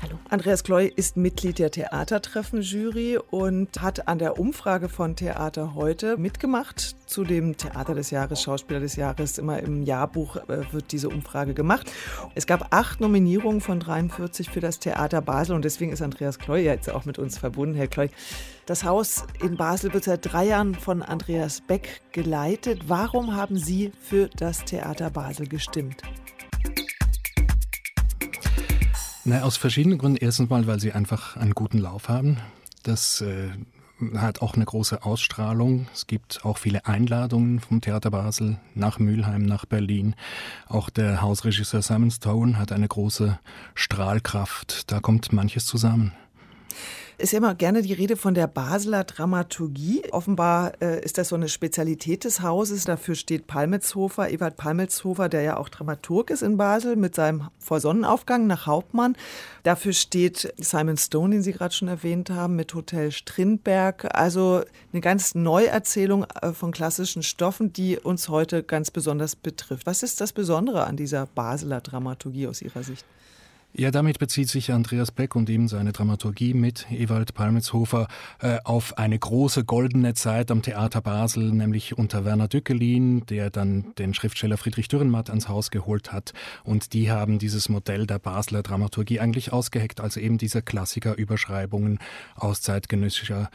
Hallo. 0.00 0.16
Andreas 0.30 0.62
Kloy 0.62 0.92
ist 0.94 1.16
Mitglied 1.16 1.58
der 1.58 1.72
Theatertreffen-Jury 1.72 3.18
und 3.18 3.82
hat 3.82 4.06
an 4.06 4.20
der 4.20 4.38
Umfrage 4.38 4.88
von 4.88 5.16
Theater 5.16 5.74
heute 5.74 6.16
mitgemacht 6.16 6.96
zu 7.06 7.24
dem 7.24 7.56
Theater 7.56 7.94
des 7.96 8.10
Jahres, 8.10 8.40
Schauspieler 8.40 8.78
des 8.78 8.94
Jahres. 8.94 9.38
Immer 9.38 9.58
im 9.58 9.82
Jahrbuch 9.82 10.36
äh, 10.36 10.72
wird 10.72 10.92
diese 10.92 11.08
Umfrage 11.08 11.52
gemacht. 11.52 11.90
Es 12.36 12.46
gab 12.46 12.72
acht 12.72 13.00
Nominierungen 13.00 13.60
von 13.60 13.80
43 13.80 14.50
für 14.50 14.60
das 14.60 14.78
Theater 14.78 15.20
Basel 15.20 15.56
und 15.56 15.64
deswegen 15.64 15.90
ist 15.90 16.02
Andreas 16.02 16.38
Kloy 16.38 16.62
jetzt 16.62 16.88
auch 16.90 17.04
mit 17.04 17.18
uns 17.18 17.36
verbunden. 17.36 17.74
Herr 17.74 17.88
Kloy, 17.88 18.10
das 18.66 18.84
Haus 18.84 19.24
in 19.42 19.56
Basel 19.56 19.92
wird 19.94 20.04
seit 20.04 20.32
drei 20.32 20.46
Jahren 20.46 20.76
von 20.76 21.02
Andreas 21.02 21.60
Beck 21.60 22.02
geleitet. 22.12 22.82
Warum 22.86 23.34
haben 23.34 23.56
Sie 23.56 23.90
für 24.00 24.28
das 24.28 24.64
Theater 24.64 25.10
Basel 25.10 25.48
gestimmt? 25.48 26.02
Na, 29.28 29.42
aus 29.42 29.58
verschiedenen 29.58 29.98
Gründen. 29.98 30.16
Erstens 30.16 30.48
mal, 30.48 30.66
weil 30.66 30.80
sie 30.80 30.92
einfach 30.92 31.36
einen 31.36 31.52
guten 31.52 31.76
Lauf 31.76 32.08
haben. 32.08 32.38
Das 32.82 33.20
äh, 33.20 33.50
hat 34.16 34.40
auch 34.40 34.54
eine 34.54 34.64
große 34.64 35.04
Ausstrahlung. 35.04 35.86
Es 35.92 36.06
gibt 36.06 36.46
auch 36.46 36.56
viele 36.56 36.86
Einladungen 36.86 37.60
vom 37.60 37.82
Theater 37.82 38.10
Basel 38.10 38.58
nach 38.74 38.98
Mülheim, 38.98 39.42
nach 39.42 39.66
Berlin. 39.66 40.14
Auch 40.66 40.88
der 40.88 41.20
Hausregisseur 41.20 41.82
Simon 41.82 42.10
Stone 42.10 42.56
hat 42.56 42.72
eine 42.72 42.88
große 42.88 43.38
Strahlkraft. 43.74 44.90
Da 44.90 45.00
kommt 45.00 45.30
manches 45.30 45.66
zusammen 45.66 46.12
ist 47.18 47.32
ja 47.32 47.38
immer 47.38 47.56
gerne 47.56 47.82
die 47.82 47.92
Rede 47.92 48.16
von 48.16 48.34
der 48.34 48.46
Basler 48.46 49.02
Dramaturgie. 49.02 50.02
Offenbar 50.12 50.80
äh, 50.80 51.04
ist 51.04 51.18
das 51.18 51.30
so 51.30 51.34
eine 51.34 51.48
Spezialität 51.48 52.22
des 52.22 52.42
Hauses. 52.42 52.84
Dafür 52.84 53.16
steht 53.16 53.48
Palmetzhofer, 53.48 54.30
Ewald 54.30 54.56
Palmetzhofer, 54.56 55.28
der 55.28 55.42
ja 55.42 55.56
auch 55.56 55.68
Dramaturg 55.68 56.30
ist 56.30 56.42
in 56.42 56.56
Basel 56.56 56.94
mit 56.94 57.16
seinem 57.16 57.48
Vor 57.58 57.80
Sonnenaufgang 57.80 58.46
nach 58.46 58.66
Hauptmann. 58.66 59.16
Dafür 59.64 59.92
steht 59.92 60.54
Simon 60.58 60.96
Stone, 60.96 61.34
den 61.34 61.42
Sie 61.42 61.52
gerade 61.52 61.74
schon 61.74 61.88
erwähnt 61.88 62.30
haben, 62.30 62.54
mit 62.54 62.72
Hotel 62.72 63.10
Strindberg. 63.10 64.14
Also 64.16 64.62
eine 64.92 65.00
ganz 65.00 65.34
Neuerzählung 65.34 66.24
äh, 66.40 66.52
von 66.52 66.70
klassischen 66.70 67.24
Stoffen, 67.24 67.72
die 67.72 67.98
uns 67.98 68.28
heute 68.28 68.62
ganz 68.62 68.92
besonders 68.92 69.34
betrifft. 69.34 69.86
Was 69.86 70.04
ist 70.04 70.20
das 70.20 70.32
Besondere 70.32 70.84
an 70.84 70.96
dieser 70.96 71.26
Basler 71.26 71.80
Dramaturgie 71.80 72.46
aus 72.46 72.62
Ihrer 72.62 72.84
Sicht? 72.84 73.04
Ja, 73.78 73.92
damit 73.92 74.18
bezieht 74.18 74.48
sich 74.48 74.72
Andreas 74.72 75.12
Beck 75.12 75.36
und 75.36 75.48
eben 75.48 75.68
seine 75.68 75.92
Dramaturgie 75.92 76.52
mit 76.52 76.90
Ewald 76.90 77.32
Palmitzhofer 77.34 78.08
äh, 78.40 78.58
auf 78.64 78.98
eine 78.98 79.16
große 79.16 79.64
goldene 79.64 80.14
Zeit 80.14 80.50
am 80.50 80.62
Theater 80.62 81.00
Basel, 81.00 81.52
nämlich 81.52 81.96
unter 81.96 82.24
Werner 82.24 82.48
Dückelin, 82.48 83.24
der 83.26 83.50
dann 83.50 83.94
den 83.96 84.14
Schriftsteller 84.14 84.56
Friedrich 84.56 84.88
Dürrenmatt 84.88 85.30
ans 85.30 85.48
Haus 85.48 85.70
geholt 85.70 86.12
hat. 86.12 86.32
Und 86.64 86.92
die 86.92 87.12
haben 87.12 87.38
dieses 87.38 87.68
Modell 87.68 88.08
der 88.08 88.18
Basler 88.18 88.64
Dramaturgie 88.64 89.20
eigentlich 89.20 89.52
ausgeheckt, 89.52 90.00
also 90.00 90.18
eben 90.18 90.38
diese 90.38 90.60
Klassikerüberschreibungen 90.60 92.00
aus 92.34 92.62
zeitgenössischer 92.62 93.48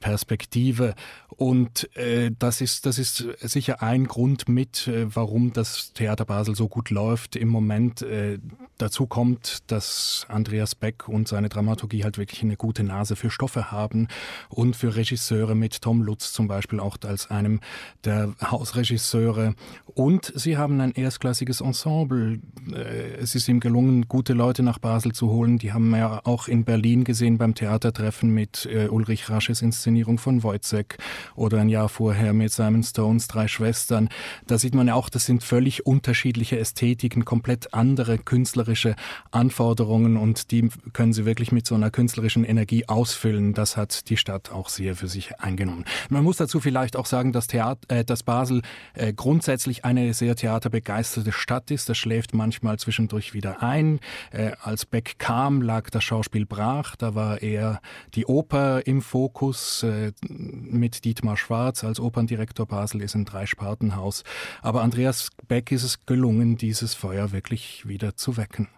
Perspektive. 0.00 0.94
Und 1.38 1.94
äh, 1.96 2.32
das, 2.36 2.60
ist, 2.60 2.84
das 2.84 2.98
ist 2.98 3.24
sicher 3.40 3.80
ein 3.80 4.08
Grund 4.08 4.48
mit, 4.48 4.88
äh, 4.88 5.06
warum 5.14 5.52
das 5.52 5.92
Theater 5.92 6.24
Basel 6.24 6.56
so 6.56 6.68
gut 6.68 6.90
läuft 6.90 7.36
im 7.36 7.48
Moment. 7.48 8.02
Äh, 8.02 8.38
dazu 8.76 9.06
kommt, 9.06 9.58
dass 9.70 10.26
Andreas 10.28 10.74
Beck 10.74 11.08
und 11.08 11.28
seine 11.28 11.48
Dramaturgie 11.48 12.02
halt 12.02 12.18
wirklich 12.18 12.42
eine 12.42 12.56
gute 12.56 12.82
Nase 12.82 13.14
für 13.14 13.30
Stoffe 13.30 13.70
haben 13.70 14.08
und 14.48 14.74
für 14.74 14.96
Regisseure 14.96 15.54
mit 15.54 15.80
Tom 15.80 16.02
Lutz 16.02 16.32
zum 16.32 16.48
Beispiel 16.48 16.80
auch 16.80 16.96
als 17.04 17.30
einem 17.30 17.60
der 18.04 18.34
Hausregisseure. 18.42 19.54
Und 19.94 20.32
sie 20.34 20.56
haben 20.56 20.80
ein 20.80 20.92
erstklassiges 20.92 21.60
Ensemble. 21.60 22.40
Äh, 22.72 23.14
es 23.20 23.36
ist 23.36 23.48
ihm 23.48 23.60
gelungen, 23.60 24.08
gute 24.08 24.32
Leute 24.32 24.64
nach 24.64 24.78
Basel 24.80 25.12
zu 25.12 25.30
holen. 25.30 25.58
Die 25.58 25.72
haben 25.72 25.90
wir 25.90 26.26
auch 26.26 26.48
in 26.48 26.64
Berlin 26.64 27.04
gesehen 27.04 27.38
beim 27.38 27.54
Theatertreffen 27.54 28.30
mit 28.30 28.66
äh, 28.66 28.88
Ulrich 28.88 29.30
Rasches 29.30 29.57
Inszenierung 29.62 30.18
von 30.18 30.42
Wojcek 30.42 30.98
oder 31.34 31.60
ein 31.60 31.68
Jahr 31.68 31.88
vorher 31.88 32.32
mit 32.32 32.52
Simon 32.52 32.82
Stones 32.82 33.28
Drei 33.28 33.48
Schwestern. 33.48 34.08
Da 34.46 34.58
sieht 34.58 34.74
man 34.74 34.88
ja 34.88 34.94
auch, 34.94 35.08
das 35.08 35.26
sind 35.26 35.42
völlig 35.42 35.86
unterschiedliche 35.86 36.58
Ästhetiken, 36.58 37.24
komplett 37.24 37.74
andere 37.74 38.18
künstlerische 38.18 38.94
Anforderungen 39.30 40.16
und 40.16 40.50
die 40.50 40.68
können 40.92 41.12
sie 41.12 41.24
wirklich 41.24 41.52
mit 41.52 41.66
so 41.66 41.74
einer 41.74 41.90
künstlerischen 41.90 42.44
Energie 42.44 42.88
ausfüllen. 42.88 43.54
Das 43.54 43.76
hat 43.76 44.08
die 44.10 44.16
Stadt 44.16 44.50
auch 44.52 44.68
sehr 44.68 44.94
für 44.96 45.08
sich 45.08 45.40
eingenommen. 45.40 45.84
Man 46.08 46.24
muss 46.24 46.36
dazu 46.36 46.60
vielleicht 46.60 46.96
auch 46.96 47.06
sagen, 47.06 47.32
dass, 47.32 47.46
Theater, 47.46 47.80
äh, 47.88 48.04
dass 48.04 48.22
Basel 48.22 48.62
äh, 48.94 49.12
grundsätzlich 49.12 49.84
eine 49.84 50.14
sehr 50.14 50.36
theaterbegeisterte 50.36 51.32
Stadt 51.32 51.70
ist. 51.70 51.88
Das 51.88 51.96
schläft 51.98 52.34
manchmal 52.34 52.78
zwischendurch 52.78 53.34
wieder 53.34 53.62
ein. 53.62 54.00
Äh, 54.30 54.52
als 54.60 54.86
Beck 54.86 55.18
kam, 55.18 55.62
lag 55.62 55.90
das 55.90 56.04
Schauspiel 56.04 56.46
brach. 56.46 56.96
Da 56.96 57.14
war 57.14 57.42
eher 57.42 57.80
die 58.14 58.26
Oper 58.26 58.86
im 58.86 59.02
Fokus 59.02 59.47
Haus 59.48 59.82
äh, 59.82 60.12
mit 60.28 61.06
Dietmar 61.06 61.38
Schwarz 61.38 61.82
als 61.82 62.00
Operndirektor 62.00 62.66
Basel 62.66 63.00
ist 63.00 63.14
ein 63.14 63.24
Dreispartenhaus. 63.24 64.22
Aber 64.60 64.82
Andreas 64.82 65.30
Beck 65.48 65.72
ist 65.72 65.84
es 65.84 66.04
gelungen, 66.04 66.58
dieses 66.58 66.92
Feuer 66.92 67.32
wirklich 67.32 67.88
wieder 67.88 68.14
zu 68.14 68.36
wecken. 68.36 68.68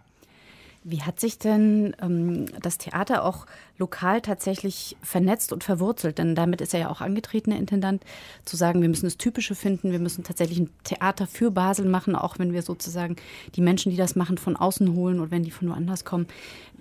Wie 0.83 1.01
hat 1.01 1.19
sich 1.19 1.37
denn 1.37 1.93
ähm, 2.01 2.45
das 2.61 2.77
Theater 2.77 3.25
auch 3.25 3.45
lokal 3.77 4.21
tatsächlich 4.21 4.95
vernetzt 5.03 5.51
und 5.51 5.65
verwurzelt? 5.65 6.17
Denn 6.17 6.35
damit 6.35 6.61
ist 6.61 6.73
er 6.73 6.79
ja 6.79 6.89
auch 6.89 7.01
angetreten, 7.01 7.49
der 7.49 7.59
Intendant, 7.59 8.03
zu 8.45 8.55
sagen, 8.55 8.81
wir 8.81 8.89
müssen 8.89 9.05
das 9.05 9.17
Typische 9.17 9.53
finden, 9.53 9.91
wir 9.91 9.99
müssen 9.99 10.23
tatsächlich 10.23 10.59
ein 10.59 10.69
Theater 10.85 11.27
für 11.27 11.51
Basel 11.51 11.85
machen, 11.85 12.15
auch 12.15 12.39
wenn 12.39 12.53
wir 12.53 12.61
sozusagen 12.61 13.17
die 13.55 13.61
Menschen, 13.61 13.91
die 13.91 13.97
das 13.97 14.15
machen, 14.15 14.37
von 14.37 14.55
außen 14.55 14.95
holen 14.95 15.19
oder 15.19 15.31
wenn 15.31 15.43
die 15.43 15.51
von 15.51 15.69
woanders 15.69 16.05
kommen. 16.05 16.27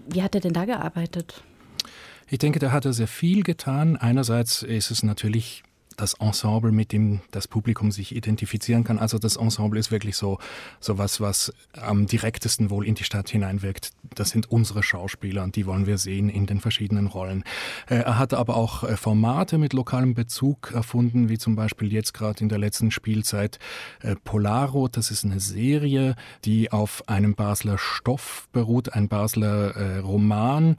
Wie 0.08 0.22
hat 0.22 0.36
er 0.36 0.40
denn 0.40 0.54
da 0.54 0.64
gearbeitet? 0.64 1.42
Ich 2.32 2.38
denke, 2.38 2.60
da 2.60 2.70
hat 2.70 2.84
er 2.84 2.92
sehr 2.92 3.08
viel 3.08 3.42
getan. 3.42 3.96
Einerseits 3.96 4.62
ist 4.62 4.92
es 4.92 5.02
natürlich 5.02 5.64
das 6.00 6.14
Ensemble, 6.14 6.72
mit 6.72 6.92
dem 6.92 7.20
das 7.30 7.46
Publikum 7.46 7.92
sich 7.92 8.14
identifizieren 8.14 8.84
kann. 8.84 8.98
Also 8.98 9.18
das 9.18 9.36
Ensemble 9.36 9.78
ist 9.78 9.90
wirklich 9.90 10.16
so, 10.16 10.38
so 10.80 10.98
was, 10.98 11.20
was 11.20 11.52
am 11.72 12.06
direktesten 12.06 12.70
wohl 12.70 12.86
in 12.86 12.94
die 12.94 13.04
Stadt 13.04 13.28
hineinwirkt. 13.28 13.92
Das 14.14 14.30
sind 14.30 14.50
unsere 14.50 14.82
Schauspieler 14.82 15.42
und 15.42 15.56
die 15.56 15.66
wollen 15.66 15.86
wir 15.86 15.98
sehen 15.98 16.28
in 16.28 16.46
den 16.46 16.60
verschiedenen 16.60 17.06
Rollen. 17.06 17.44
Äh, 17.88 17.96
er 17.96 18.18
hat 18.18 18.34
aber 18.34 18.56
auch 18.56 18.84
äh, 18.84 18.96
Formate 18.96 19.58
mit 19.58 19.72
lokalem 19.72 20.14
Bezug 20.14 20.72
erfunden, 20.72 21.28
wie 21.28 21.38
zum 21.38 21.54
Beispiel 21.54 21.92
jetzt 21.92 22.14
gerade 22.14 22.40
in 22.40 22.48
der 22.48 22.58
letzten 22.58 22.90
Spielzeit 22.90 23.58
äh, 24.00 24.16
Polarot. 24.24 24.96
Das 24.96 25.10
ist 25.10 25.24
eine 25.24 25.40
Serie, 25.40 26.16
die 26.44 26.72
auf 26.72 27.08
einem 27.08 27.34
Basler 27.34 27.78
Stoff 27.78 28.48
beruht, 28.52 28.92
ein 28.94 29.08
Basler 29.08 30.00
Roman 30.00 30.76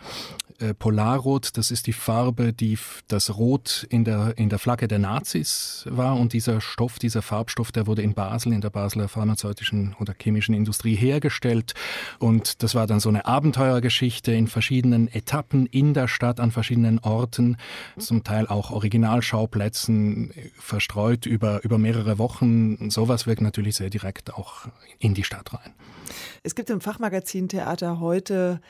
Polarrot, 0.78 1.58
das 1.58 1.72
ist 1.72 1.88
die 1.88 1.94
Farbe, 1.94 2.54
die 2.54 2.78
das 3.08 3.36
Rot 3.38 3.86
in 3.90 4.04
der, 4.04 4.38
in 4.38 4.50
der 4.50 4.60
Flagge 4.60 4.88
der 4.88 5.00
Nazis 5.12 5.86
war. 5.90 6.16
Und 6.18 6.34
dieser 6.34 6.62
Stoff, 6.62 7.00
dieser 7.00 7.22
Farbstoff, 7.22 7.72
der 7.72 7.88
wurde 7.88 8.02
in 8.02 8.14
Basel, 8.14 8.54
in 8.54 8.62
der 8.62 8.70
Basler 8.70 9.08
pharmazeutischen 9.08 9.96
oder 10.00 10.14
chemischen 10.20 10.56
Industrie 10.56 10.96
hergestellt. 10.96 11.74
Und 12.20 12.64
das 12.64 12.76
war 12.76 12.88
dann 12.88 13.00
so 13.00 13.10
eine 13.10 13.26
Abenteuergeschichte 13.26 14.32
in 14.32 14.48
verschiedenen 14.48 15.08
Etappen 15.08 15.66
in 15.66 15.94
der 15.94 16.08
Stadt, 16.08 16.40
an 16.40 16.52
verschiedenen 16.52 17.00
Orten, 17.00 17.58
zum 17.98 18.24
Teil 18.24 18.48
auch 18.48 18.72
Originalschauplätzen 18.72 20.34
verstreut 20.58 21.26
über, 21.26 21.64
über 21.64 21.78
mehrere 21.78 22.18
Wochen. 22.18 22.90
Sowas 22.90 23.28
wirkt 23.28 23.42
natürlich 23.42 23.76
sehr 23.76 23.90
direkt 23.90 24.34
auch 24.34 24.68
in 25.00 25.14
die 25.14 25.24
Stadt 25.24 25.54
rein. 25.54 25.74
Es 26.44 26.56
gibt 26.56 26.70
im 26.70 26.82
Fachmagazin 26.82 27.50
Theater 27.50 28.00
heute 28.00 28.62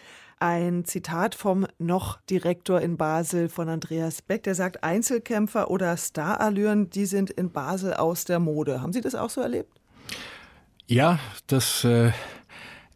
ein 0.42 0.86
Zitat 0.86 1.36
vom 1.36 1.68
noch 1.78 2.20
Direktor 2.30 2.82
in 2.82 2.98
Basel 2.98 3.48
von 3.48 3.70
Andreas 3.70 4.22
Beck, 4.22 4.44
der 4.44 4.56
sagt, 4.56 4.84
Einzelkämpfer 4.84 5.70
oder 5.70 5.96
Starallüren, 5.96 6.90
die 6.90 7.06
sind 7.06 7.30
in 7.30 7.52
Basel 7.52 7.94
aus 7.94 8.26
der 8.26 8.40
Mode. 8.40 8.82
Haben 8.82 8.92
Sie 8.92 9.02
das 9.02 9.14
auch 9.14 9.30
so 9.30 9.42
erlebt? 9.42 9.70
Ja, 10.88 11.20
das 11.48 11.84
äh, 11.84 12.12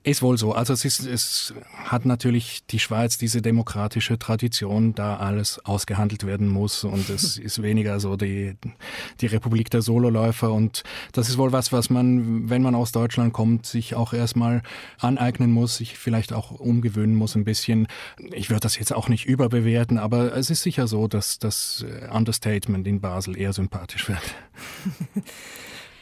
ist 0.05 0.21
wohl 0.21 0.37
so. 0.37 0.53
Also 0.53 0.71
es, 0.71 0.85
ist, 0.85 0.99
es 1.05 1.53
hat 1.83 2.05
natürlich 2.05 2.63
die 2.67 2.79
Schweiz 2.79 3.17
diese 3.17 3.41
demokratische 3.41 4.19
Tradition, 4.19 4.93
da 4.93 5.17
alles 5.17 5.59
ausgehandelt 5.65 6.25
werden 6.25 6.47
muss 6.47 6.83
und 6.83 7.09
es 7.09 7.37
ist 7.39 7.61
weniger 7.63 7.99
so 7.99 8.15
die, 8.15 8.55
die 9.21 9.25
Republik 9.25 9.71
der 9.71 9.81
Sololäufer 9.81 10.53
und 10.53 10.83
das 11.11 11.27
ist 11.27 11.39
wohl 11.39 11.51
was, 11.51 11.71
was 11.71 11.89
man, 11.89 12.49
wenn 12.49 12.61
man 12.61 12.75
aus 12.75 12.91
Deutschland 12.91 13.33
kommt, 13.33 13.65
sich 13.65 13.95
auch 13.95 14.13
erstmal 14.13 14.61
aneignen 14.99 15.51
muss, 15.51 15.77
sich 15.77 15.97
vielleicht 15.97 16.33
auch 16.33 16.51
umgewöhnen 16.51 17.15
muss 17.15 17.35
ein 17.35 17.43
bisschen. 17.43 17.87
Ich 18.31 18.51
würde 18.51 18.61
das 18.61 18.77
jetzt 18.77 18.93
auch 18.93 19.09
nicht 19.09 19.25
überbewerten, 19.25 19.97
aber 19.97 20.37
es 20.37 20.51
ist 20.51 20.61
sicher 20.61 20.87
so, 20.87 21.07
dass 21.07 21.39
das 21.39 21.83
Understatement 22.11 22.87
in 22.87 23.01
Basel 23.01 23.35
eher 23.35 23.53
sympathisch 23.53 24.07
wird. 24.07 24.21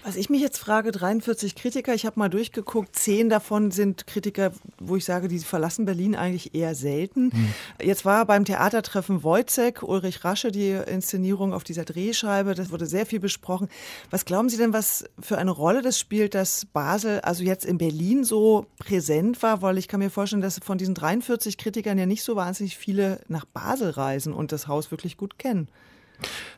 Was 0.06 0.18
ich 0.18 0.30
mich 0.30 0.42
jetzt 0.42 0.58
frage, 0.58 0.92
43 0.92 1.56
Kritiker, 1.56 1.94
ich 1.94 2.06
habe 2.06 2.20
mal 2.20 2.30
durchgeguckt, 2.30 2.94
zehn 2.94 3.30
davon 3.30 3.72
sind 3.72 4.06
Kritiker, 4.06 4.52
wo 4.78 4.98
ich 4.98 5.06
sage, 5.06 5.30
die 5.30 5.40
verlassen 5.40 5.86
Berlin 5.86 6.14
eigentlich 6.14 6.54
eher 6.54 6.76
selten. 6.76 7.32
Hm. 7.32 7.54
Jetzt 7.82 8.04
war 8.04 8.26
beim 8.26 8.44
Theatertreffen 8.44 9.24
Wojcek, 9.24 9.82
Ulrich 9.82 10.26
Rasche, 10.26 10.52
die 10.52 10.72
Inszenierung 10.72 11.54
auf 11.54 11.64
dieser 11.64 11.86
Drehscheibe, 11.86 12.54
das 12.54 12.70
wurde 12.70 12.86
sehr 12.86 13.06
viel 13.06 13.22
besprochen. 13.22 13.70
Was 14.10 14.26
glauben 14.26 14.50
Sie 14.50 14.58
denn, 14.58 14.74
was 14.74 15.06
für 15.22 15.38
eine 15.38 15.52
Rolle 15.52 15.82
das 15.82 15.98
spielt, 15.98 16.36
dass 16.36 16.66
Basel 16.66 17.22
also 17.22 17.44
jetzt 17.44 17.64
in 17.64 17.78
Berlin 17.78 18.26
so 18.26 18.66
präsent 18.80 19.42
war? 19.42 19.62
Weil 19.62 19.78
ich 19.78 19.88
kann 19.88 20.02
mir 20.02 20.10
vorstellen, 20.10 20.42
dass 20.42 20.60
von 20.60 20.78
diesen 20.78 20.96
43 20.96 21.58
Kritikern 21.58 21.98
ja 21.98 22.06
nicht 22.06 22.24
so 22.24 22.36
wahnsinnig 22.36 22.78
viele 22.78 23.22
nach 23.30 23.46
Basel 23.46 23.92
reisen 23.92 24.34
und 24.34 24.52
das 24.52 24.68
Haus 24.68 24.92
wirklich 24.92 25.16
gut 25.16 25.40
kennen. 25.40 25.70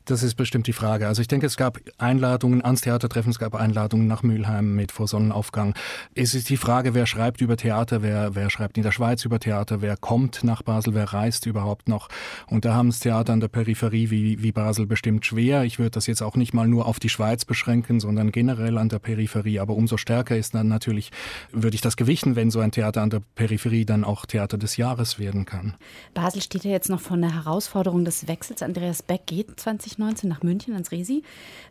Das 0.06 0.22
ist 0.22 0.36
bestimmt 0.36 0.68
die 0.68 0.74
Frage. 0.74 1.08
Also 1.08 1.22
ich 1.22 1.28
denke, 1.28 1.48
es 1.48 1.58
gab 1.58 1.80
Einladungen 1.98 2.64
ans 2.64 2.82
Theatertreffen, 2.82 3.32
es 3.32 3.40
gab 3.40 3.56
Einladungen 3.56 4.08
nach 4.08 4.22
Mülheim 4.22 4.76
mit 4.76 4.92
vor 4.92 5.08
Sonnenaufgang. 5.08 5.74
Es 6.14 6.36
ist 6.36 6.50
die 6.50 6.58
Frage, 6.58 6.94
wer 6.94 7.08
schreibt 7.08 7.42
über 7.42 7.58
Theater, 7.58 8.04
wer, 8.04 8.36
wer 8.36 8.50
schreibt 8.50 8.78
in 8.78 8.84
der 8.84 8.92
Schweiz 8.92 9.26
über 9.26 9.40
Theater, 9.40 9.82
wer 9.82 9.98
kommt 9.98 10.44
nach 10.44 10.62
Basel, 10.62 10.94
wer 10.94 11.12
reist 11.12 11.48
überhaupt 11.48 11.90
noch. 11.90 12.10
Und 12.48 12.66
da 12.66 12.76
haben 12.76 12.90
es 12.90 13.00
Theater 13.00 13.34
an 13.34 13.40
der 13.40 13.48
Peripherie 13.48 14.12
wie, 14.12 14.44
wie 14.44 14.52
Basel 14.52 14.86
bestimmt 14.86 15.26
schwer. 15.26 15.64
Ich 15.64 15.80
würde 15.80 15.92
das 15.92 16.08
jetzt 16.08 16.22
auch 16.22 16.36
nicht 16.36 16.54
mal 16.54 16.68
nur 16.68 16.86
auf 16.86 17.00
die 17.00 17.10
Schweiz 17.10 17.46
beschränken, 17.46 18.00
sondern 18.00 18.32
generell 18.32 18.78
an 18.78 18.90
der 18.90 19.00
Peripherie. 19.00 19.60
Aber 19.60 19.76
umso 19.76 19.98
stärker 19.98 20.38
ist 20.38 20.54
dann 20.54 20.68
natürlich, 20.68 21.12
würde 21.52 21.76
ich 21.76 21.82
das 21.82 21.98
gewichten, 21.98 22.36
wenn 22.36 22.52
so 22.52 22.60
ein 22.60 22.72
Theater 22.72 23.02
an 23.02 23.10
der 23.10 23.22
Peripherie 23.34 23.86
dann 23.86 24.04
auch 24.04 24.26
Theater 24.26 24.58
des 24.58 24.78
Jahres 24.78 25.18
werden 25.18 25.46
kann. 25.46 25.74
Basel 26.14 26.42
steht 26.42 26.64
ja 26.64 26.72
jetzt 26.72 26.90
noch 26.90 27.02
vor 27.02 27.18
der 27.18 27.34
Herausforderung 27.34 28.06
des 28.06 28.28
Wechsels. 28.28 28.62
Andreas 28.62 29.02
Beck 29.02 29.26
geht 29.26 29.55
2019 29.56 30.30
nach 30.30 30.44
München 30.44 30.74
ans 30.74 30.92
Resi. 30.92 31.24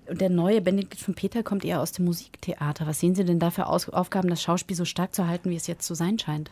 Und 0.07 0.21
der 0.21 0.31
neue 0.31 0.61
Benedikt 0.61 1.01
von 1.01 1.15
Peter 1.15 1.43
kommt 1.43 1.65
eher 1.65 1.81
aus 1.81 1.93
dem 1.93 2.05
Musiktheater. 2.05 2.87
Was 2.87 3.01
sehen 3.01 3.15
Sie 3.15 3.25
denn 3.25 3.39
da 3.39 3.51
für 3.51 3.67
Aufgaben, 3.67 4.29
das 4.29 4.43
Schauspiel 4.43 4.77
so 4.77 4.85
stark 4.85 5.15
zu 5.15 5.27
halten, 5.27 5.51
wie 5.51 5.57
es 5.57 5.67
jetzt 5.67 5.87
zu 5.87 5.95
sein 5.95 6.19
scheint? 6.19 6.51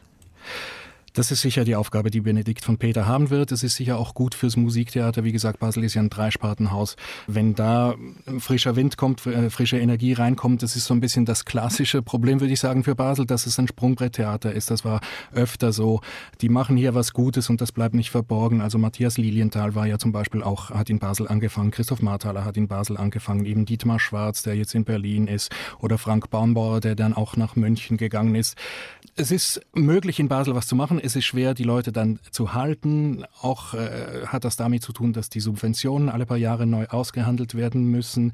Das 1.14 1.30
ist 1.30 1.42
sicher 1.42 1.64
die 1.64 1.76
Aufgabe, 1.76 2.10
die 2.10 2.22
Benedikt 2.22 2.64
von 2.64 2.78
Peter 2.78 3.06
haben 3.06 3.28
wird. 3.28 3.52
Es 3.52 3.62
ist 3.62 3.76
sicher 3.76 3.98
auch 3.98 4.14
gut 4.14 4.34
fürs 4.34 4.56
Musiktheater. 4.56 5.24
Wie 5.24 5.32
gesagt, 5.32 5.58
Basel 5.58 5.84
ist 5.84 5.92
ja 5.92 6.00
ein 6.00 6.08
Dreispartenhaus. 6.08 6.96
Wenn 7.26 7.54
da 7.54 7.96
frischer 8.38 8.76
Wind 8.76 8.96
kommt, 8.96 9.26
äh, 9.26 9.50
frische 9.50 9.78
Energie 9.78 10.14
reinkommt, 10.14 10.62
das 10.62 10.74
ist 10.74 10.86
so 10.86 10.94
ein 10.94 11.00
bisschen 11.00 11.26
das 11.26 11.44
klassische 11.44 12.00
Problem, 12.00 12.40
würde 12.40 12.54
ich 12.54 12.60
sagen, 12.60 12.82
für 12.82 12.94
Basel, 12.94 13.26
dass 13.26 13.44
es 13.44 13.58
ein 13.58 13.68
Sprungbretttheater 13.68 14.54
ist. 14.54 14.70
Das 14.70 14.86
war 14.86 15.02
öfter 15.34 15.72
so. 15.72 16.00
Die 16.40 16.48
machen 16.48 16.78
hier 16.78 16.94
was 16.94 17.12
Gutes 17.12 17.50
und 17.50 17.60
das 17.60 17.72
bleibt 17.72 17.94
nicht 17.94 18.10
verborgen. 18.10 18.62
Also 18.62 18.78
Matthias 18.78 19.18
Lilienthal 19.18 19.74
war 19.74 19.86
ja 19.86 19.98
zum 19.98 20.12
Beispiel 20.12 20.42
auch, 20.42 20.70
hat 20.70 20.88
in 20.88 20.98
Basel 20.98 21.28
angefangen. 21.28 21.72
Christoph 21.72 22.00
Marthaler 22.00 22.46
hat 22.46 22.56
in 22.56 22.68
Basel 22.68 22.96
angefangen. 22.96 23.44
Eben 23.44 23.66
Dietmar 23.66 24.00
Schwarz, 24.00 24.42
der 24.44 24.54
jetzt 24.54 24.74
in 24.74 24.84
Berlin 24.84 25.26
ist. 25.26 25.52
Oder 25.78 25.98
Frank 25.98 26.30
Baumbauer, 26.30 26.80
der 26.80 26.94
dann 26.94 27.12
auch 27.12 27.36
nach 27.36 27.54
München 27.54 27.98
gegangen 27.98 28.34
ist. 28.34 28.56
Es 29.14 29.30
ist 29.30 29.60
möglich, 29.74 30.18
in 30.18 30.28
Basel 30.28 30.54
was 30.54 30.66
zu 30.66 30.74
machen 30.74 31.01
es 31.02 31.16
ist 31.16 31.24
schwer, 31.24 31.54
die 31.54 31.64
Leute 31.64 31.90
dann 31.90 32.20
zu 32.30 32.54
halten. 32.54 33.24
Auch 33.40 33.74
äh, 33.74 34.26
hat 34.26 34.44
das 34.44 34.56
damit 34.56 34.82
zu 34.82 34.92
tun, 34.92 35.12
dass 35.12 35.28
die 35.28 35.40
Subventionen 35.40 36.08
alle 36.08 36.26
paar 36.26 36.36
Jahre 36.36 36.64
neu 36.64 36.86
ausgehandelt 36.86 37.54
werden 37.54 37.84
müssen. 37.86 38.32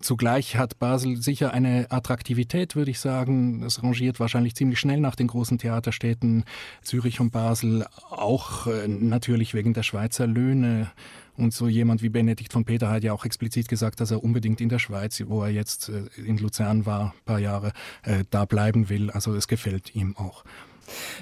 Zugleich 0.00 0.56
hat 0.56 0.78
Basel 0.78 1.16
sicher 1.20 1.52
eine 1.52 1.90
Attraktivität, 1.90 2.76
würde 2.76 2.92
ich 2.92 3.00
sagen. 3.00 3.64
Es 3.64 3.82
rangiert 3.82 4.20
wahrscheinlich 4.20 4.54
ziemlich 4.54 4.78
schnell 4.78 5.00
nach 5.00 5.16
den 5.16 5.26
großen 5.26 5.58
Theaterstädten 5.58 6.44
Zürich 6.82 7.18
und 7.20 7.30
Basel, 7.30 7.84
auch 8.10 8.68
äh, 8.68 8.86
natürlich 8.86 9.54
wegen 9.54 9.74
der 9.74 9.82
Schweizer 9.82 10.26
Löhne. 10.26 10.92
Und 11.36 11.52
so 11.52 11.66
jemand 11.66 12.02
wie 12.02 12.10
Benedikt 12.10 12.52
von 12.52 12.64
Peter 12.64 12.90
hat 12.90 13.02
ja 13.02 13.12
auch 13.12 13.24
explizit 13.24 13.66
gesagt, 13.66 14.00
dass 14.00 14.12
er 14.12 14.22
unbedingt 14.22 14.60
in 14.60 14.68
der 14.68 14.78
Schweiz, 14.78 15.20
wo 15.26 15.42
er 15.42 15.50
jetzt 15.50 15.88
äh, 15.88 16.04
in 16.24 16.38
Luzern 16.38 16.86
war, 16.86 17.06
ein 17.06 17.24
paar 17.24 17.40
Jahre, 17.40 17.72
äh, 18.04 18.22
da 18.30 18.44
bleiben 18.44 18.88
will. 18.88 19.10
Also 19.10 19.34
es 19.34 19.48
gefällt 19.48 19.96
ihm 19.96 20.16
auch. 20.16 20.44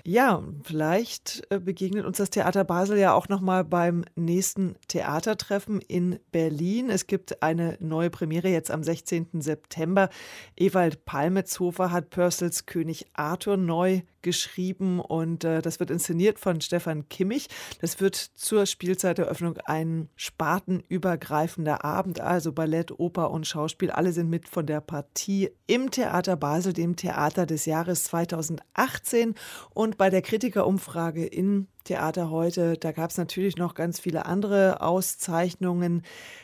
Ja, 0.04 0.42
vielleicht 0.64 1.42
äh, 1.50 1.58
begegnet 1.58 2.04
uns 2.04 2.18
das 2.18 2.30
Theater 2.30 2.64
Basel 2.64 2.98
ja 2.98 3.14
auch 3.14 3.28
noch 3.28 3.40
mal 3.40 3.64
beim 3.64 4.04
nächsten 4.14 4.76
Theatertreffen 4.88 5.80
in 5.80 6.18
Berlin. 6.30 6.90
Es 6.90 7.06
gibt 7.06 7.42
eine 7.42 7.76
neue 7.80 8.10
Premiere 8.10 8.48
jetzt 8.48 8.70
am 8.70 8.82
16. 8.82 9.40
September. 9.40 10.08
Ewald 10.56 11.04
Palmetzhofer 11.04 11.90
hat 11.90 12.10
Purcells 12.10 12.66
König 12.66 13.06
Arthur 13.14 13.56
neu 13.56 14.02
geschrieben 14.22 15.00
und 15.00 15.44
äh, 15.44 15.62
das 15.62 15.80
wird 15.80 15.90
inszeniert 15.90 16.38
von 16.38 16.60
Stefan 16.60 17.08
Kimmich. 17.08 17.48
Das 17.80 18.00
wird 18.00 18.16
zur 18.16 18.66
Spielzeiteröffnung 18.66 19.58
ein 19.64 20.08
spartenübergreifender 20.16 21.84
Abend, 21.84 22.20
also 22.20 22.52
Ballett, 22.52 22.98
Oper 22.98 23.30
und 23.30 23.46
Schauspiel. 23.46 23.90
Alle 23.90 24.12
sind 24.12 24.30
mit 24.30 24.48
von 24.48 24.66
der 24.66 24.80
Partie 24.80 25.50
im 25.66 25.90
Theater 25.90 26.36
Basel, 26.36 26.72
dem 26.72 26.96
Theater 26.96 27.46
des 27.46 27.66
Jahres 27.66 28.04
2018. 28.04 29.34
Und 29.70 29.98
bei 29.98 30.10
der 30.10 30.22
Kritikerumfrage 30.22 31.26
in 31.26 31.68
Theater 31.84 32.30
heute, 32.30 32.76
da 32.76 32.92
gab 32.92 33.10
es 33.10 33.16
natürlich 33.16 33.56
noch 33.56 33.74
ganz 33.74 33.98
viele 33.98 34.26
andere 34.26 34.80
Auszeichnungen. 34.80 36.02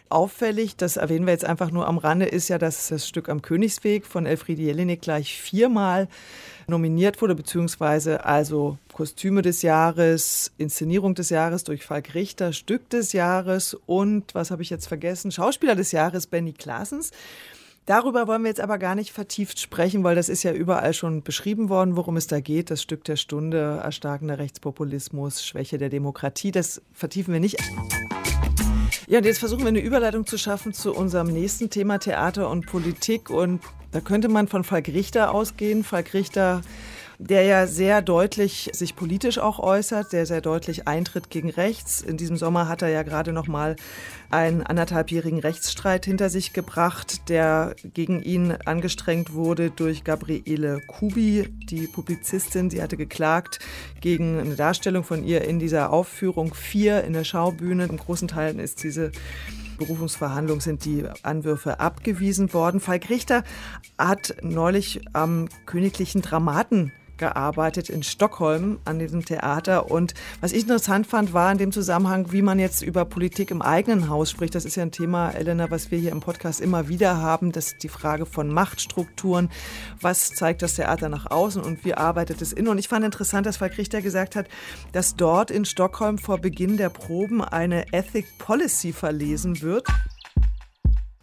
Auffällig, 0.09 0.76
das 0.76 0.97
erwähnen 0.97 1.26
wir 1.26 1.33
jetzt 1.33 1.45
einfach 1.45 1.71
nur 1.71 1.87
am 1.87 1.99
Rande, 1.99 2.26
ist 2.26 2.49
ja, 2.49 2.59
dass 2.59 2.88
das 2.88 3.07
Stück 3.07 3.28
am 3.28 3.42
Königsweg 3.42 4.07
von 4.07 4.26
Elfriede 4.26 4.62
Jelinek 4.62 5.02
gleich 5.02 5.40
viermal 5.40 6.09
nominiert 6.66 7.21
wurde, 7.23 7.35
beziehungsweise 7.35 8.25
also 8.25 8.78
Kostüme 8.92 9.42
des 9.42 9.62
Jahres, 9.62 10.50
Inszenierung 10.59 11.14
des 11.14 11.30
Jahres 11.30 11.62
durch 11.65 11.84
Falk 11.84 12.15
Richter, 12.15 12.52
Stück 12.52 12.89
des 12.91 13.12
Jahres 13.12 13.75
und, 13.86 14.34
was 14.34 14.50
habe 14.50 14.62
ich 14.62 14.71
jetzt 14.71 14.89
vergessen, 14.89 15.30
Schauspieler 15.30 15.76
des 15.76 15.93
Jahres 15.93 16.26
Benny 16.26 16.52
Klaasens. 16.52 17.12
Darüber 17.88 18.26
wollen 18.26 18.42
wir 18.42 18.50
jetzt 18.50 18.60
aber 18.60 18.76
gar 18.76 18.94
nicht 18.94 19.12
vertieft 19.12 19.58
sprechen, 19.58 20.04
weil 20.04 20.14
das 20.14 20.28
ist 20.28 20.42
ja 20.42 20.52
überall 20.52 20.92
schon 20.92 21.22
beschrieben 21.22 21.70
worden, 21.70 21.96
worum 21.96 22.18
es 22.18 22.26
da 22.26 22.38
geht. 22.38 22.70
Das 22.70 22.82
Stück 22.82 23.02
der 23.04 23.16
Stunde, 23.16 23.80
erstarkender 23.82 24.38
Rechtspopulismus, 24.38 25.42
Schwäche 25.42 25.78
der 25.78 25.88
Demokratie, 25.88 26.50
das 26.50 26.82
vertiefen 26.92 27.32
wir 27.32 27.40
nicht. 27.40 27.56
Ja, 29.06 29.20
und 29.20 29.24
jetzt 29.24 29.38
versuchen 29.38 29.62
wir 29.62 29.68
eine 29.68 29.80
Überleitung 29.80 30.26
zu 30.26 30.36
schaffen 30.36 30.74
zu 30.74 30.94
unserem 30.94 31.28
nächsten 31.28 31.70
Thema 31.70 31.96
Theater 31.96 32.50
und 32.50 32.66
Politik. 32.66 33.30
Und 33.30 33.62
da 33.90 34.02
könnte 34.02 34.28
man 34.28 34.48
von 34.48 34.64
Falk 34.64 34.88
Richter 34.88 35.32
ausgehen. 35.32 35.82
Falk 35.82 36.12
Richter 36.12 36.60
der 37.19 37.43
ja 37.43 37.67
sehr 37.67 38.00
deutlich 38.00 38.71
sich 38.73 38.95
politisch 38.95 39.39
auch 39.39 39.59
äußert, 39.59 40.13
der 40.13 40.25
sehr 40.25 40.41
deutlich 40.41 40.87
eintritt 40.87 41.31
gegen 41.31 41.50
rechts. 41.50 42.00
In 42.00 42.17
diesem 42.17 42.37
Sommer 42.37 42.69
hat 42.69 42.81
er 42.81 42.89
ja 42.89 43.02
gerade 43.02 43.33
noch 43.33 43.49
mal 43.49 43.75
einen 44.31 44.63
anderthalbjährigen 44.63 45.41
Rechtsstreit 45.41 46.04
hinter 46.04 46.31
sich 46.31 46.52
gebracht, 46.52 47.28
der 47.28 47.75
gegen 47.83 48.23
ihn 48.23 48.52
angestrengt 48.65 49.33
wurde 49.33 49.71
durch 49.71 50.04
Gabriele 50.04 50.81
Kubi, 50.87 51.49
die 51.69 51.89
Publizistin. 51.89 52.71
Sie 52.71 52.81
hatte 52.81 52.97
geklagt 52.97 53.59
gegen 54.00 54.39
eine 54.39 54.54
Darstellung 54.54 55.02
von 55.02 55.25
ihr 55.25 55.43
in 55.43 55.59
dieser 55.59 55.91
Aufführung 55.93 56.54
4 56.54 57.02
in 57.02 57.15
der 57.15 57.25
Schaubühne. 57.25 57.87
Im 57.87 57.97
großen 57.97 58.28
Teil 58.28 58.61
ist 58.61 58.85
diese 58.85 59.11
Berufungsverhandlung 59.76 60.61
sind 60.61 60.85
die 60.85 61.04
Anwürfe 61.23 61.81
abgewiesen 61.81 62.52
worden. 62.52 62.81
Falk 62.81 63.11
Richter 63.11 63.45
hat 63.97 64.37
neulich 64.43 65.00
am 65.13 65.49
Königlichen 65.67 66.21
Dramaten 66.21 66.93
gearbeitet 67.19 67.91
in 67.91 68.02
Stockholm 68.02 68.78
an 68.85 68.99
diesem 68.99 69.25
Theater. 69.25 69.91
Und 69.91 70.15
was 70.41 70.52
ich 70.52 70.63
interessant 70.63 71.07
fand, 71.07 71.33
war 71.33 71.52
in 71.52 71.59
dem 71.59 71.73
Zusammenhang, 71.73 72.33
wie 72.33 72.43
man 72.43 72.59
jetzt 72.59 72.83
über 72.83 73.04
Politik 73.04 73.50
im 73.50 73.63
eigenen 73.63 74.09
Haus 74.09 74.31
spricht. 74.31 74.54
Das 74.54 74.65
ist 74.65 74.76
ja 74.76 74.83
ein 74.83 74.93
Thema, 74.93 75.31
Elena, 75.31 75.71
was 75.71 75.91
wir 75.91 75.99
hier 75.99 76.13
im 76.13 76.21
Podcast 76.21 76.61
immer 76.61 76.89
wieder 76.89 77.19
haben. 77.19 77.52
Das 77.52 77.73
ist 77.73 77.83
die 77.83 77.89
Frage 77.89 78.26
von 78.26 78.49
Machtstrukturen. 78.52 79.50
Was 80.00 80.31
zeigt 80.31 80.63
das 80.63 80.75
Theater 80.75 81.09
nach 81.09 81.31
außen 81.31 81.63
und 81.63 81.85
wie 81.85 81.95
arbeitet 81.95 82.41
es 82.41 82.52
innen? 82.52 82.69
Und 82.69 82.78
ich 82.78 82.89
fand 82.89 83.04
interessant, 83.04 83.47
dass 83.47 83.59
Falk 83.59 83.76
Richter 83.78 84.00
gesagt 84.00 84.37
hat, 84.37 84.47
dass 84.93 85.17
dort 85.17 85.50
in 85.50 85.65
Stockholm 85.65 86.19
vor 86.19 86.39
Beginn 86.39 86.76
der 86.76 86.89
Proben 86.89 87.43
eine 87.43 87.93
Ethic 87.93 88.26
Policy 88.39 88.93
verlesen 88.93 89.61
wird. 89.63 89.87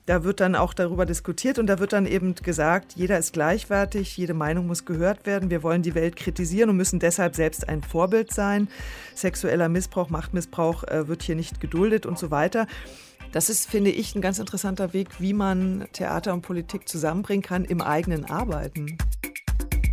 Da 0.05 0.23
wird 0.23 0.39
dann 0.39 0.55
auch 0.55 0.73
darüber 0.75 1.07
diskutiert 1.07 1.57
und 1.57 1.65
da 1.65 1.79
wird 1.79 1.93
dann 1.93 2.05
eben 2.05 2.35
gesagt, 2.35 2.93
jeder 2.95 3.17
ist 3.17 3.33
gleichwertig, 3.33 4.15
jede 4.17 4.35
Meinung 4.35 4.67
muss 4.67 4.85
gehört 4.85 5.25
werden. 5.25 5.49
Wir 5.49 5.63
wollen 5.63 5.81
die 5.81 5.95
Welt 5.95 6.15
kritisieren 6.15 6.69
und 6.69 6.77
müssen 6.77 6.99
deshalb 6.99 7.35
selbst 7.35 7.67
ein 7.67 7.81
Vorbild 7.81 8.31
sein. 8.31 8.67
Sexueller 9.15 9.67
Missbrauch, 9.67 10.09
Machtmissbrauch 10.09 10.83
äh, 10.83 11.07
wird 11.07 11.23
hier 11.23 11.35
nicht 11.35 11.59
geduldet 11.59 12.05
und 12.05 12.19
so 12.19 12.29
weiter. 12.29 12.67
Das 13.31 13.49
ist, 13.49 13.67
finde 13.67 13.89
ich, 13.89 14.15
ein 14.15 14.21
ganz 14.21 14.37
interessanter 14.37 14.93
Weg, 14.93 15.19
wie 15.19 15.33
man 15.33 15.87
Theater 15.91 16.33
und 16.33 16.43
Politik 16.43 16.87
zusammenbringen 16.87 17.43
kann 17.43 17.65
im 17.65 17.81
eigenen 17.81 18.25
Arbeiten. 18.25 18.97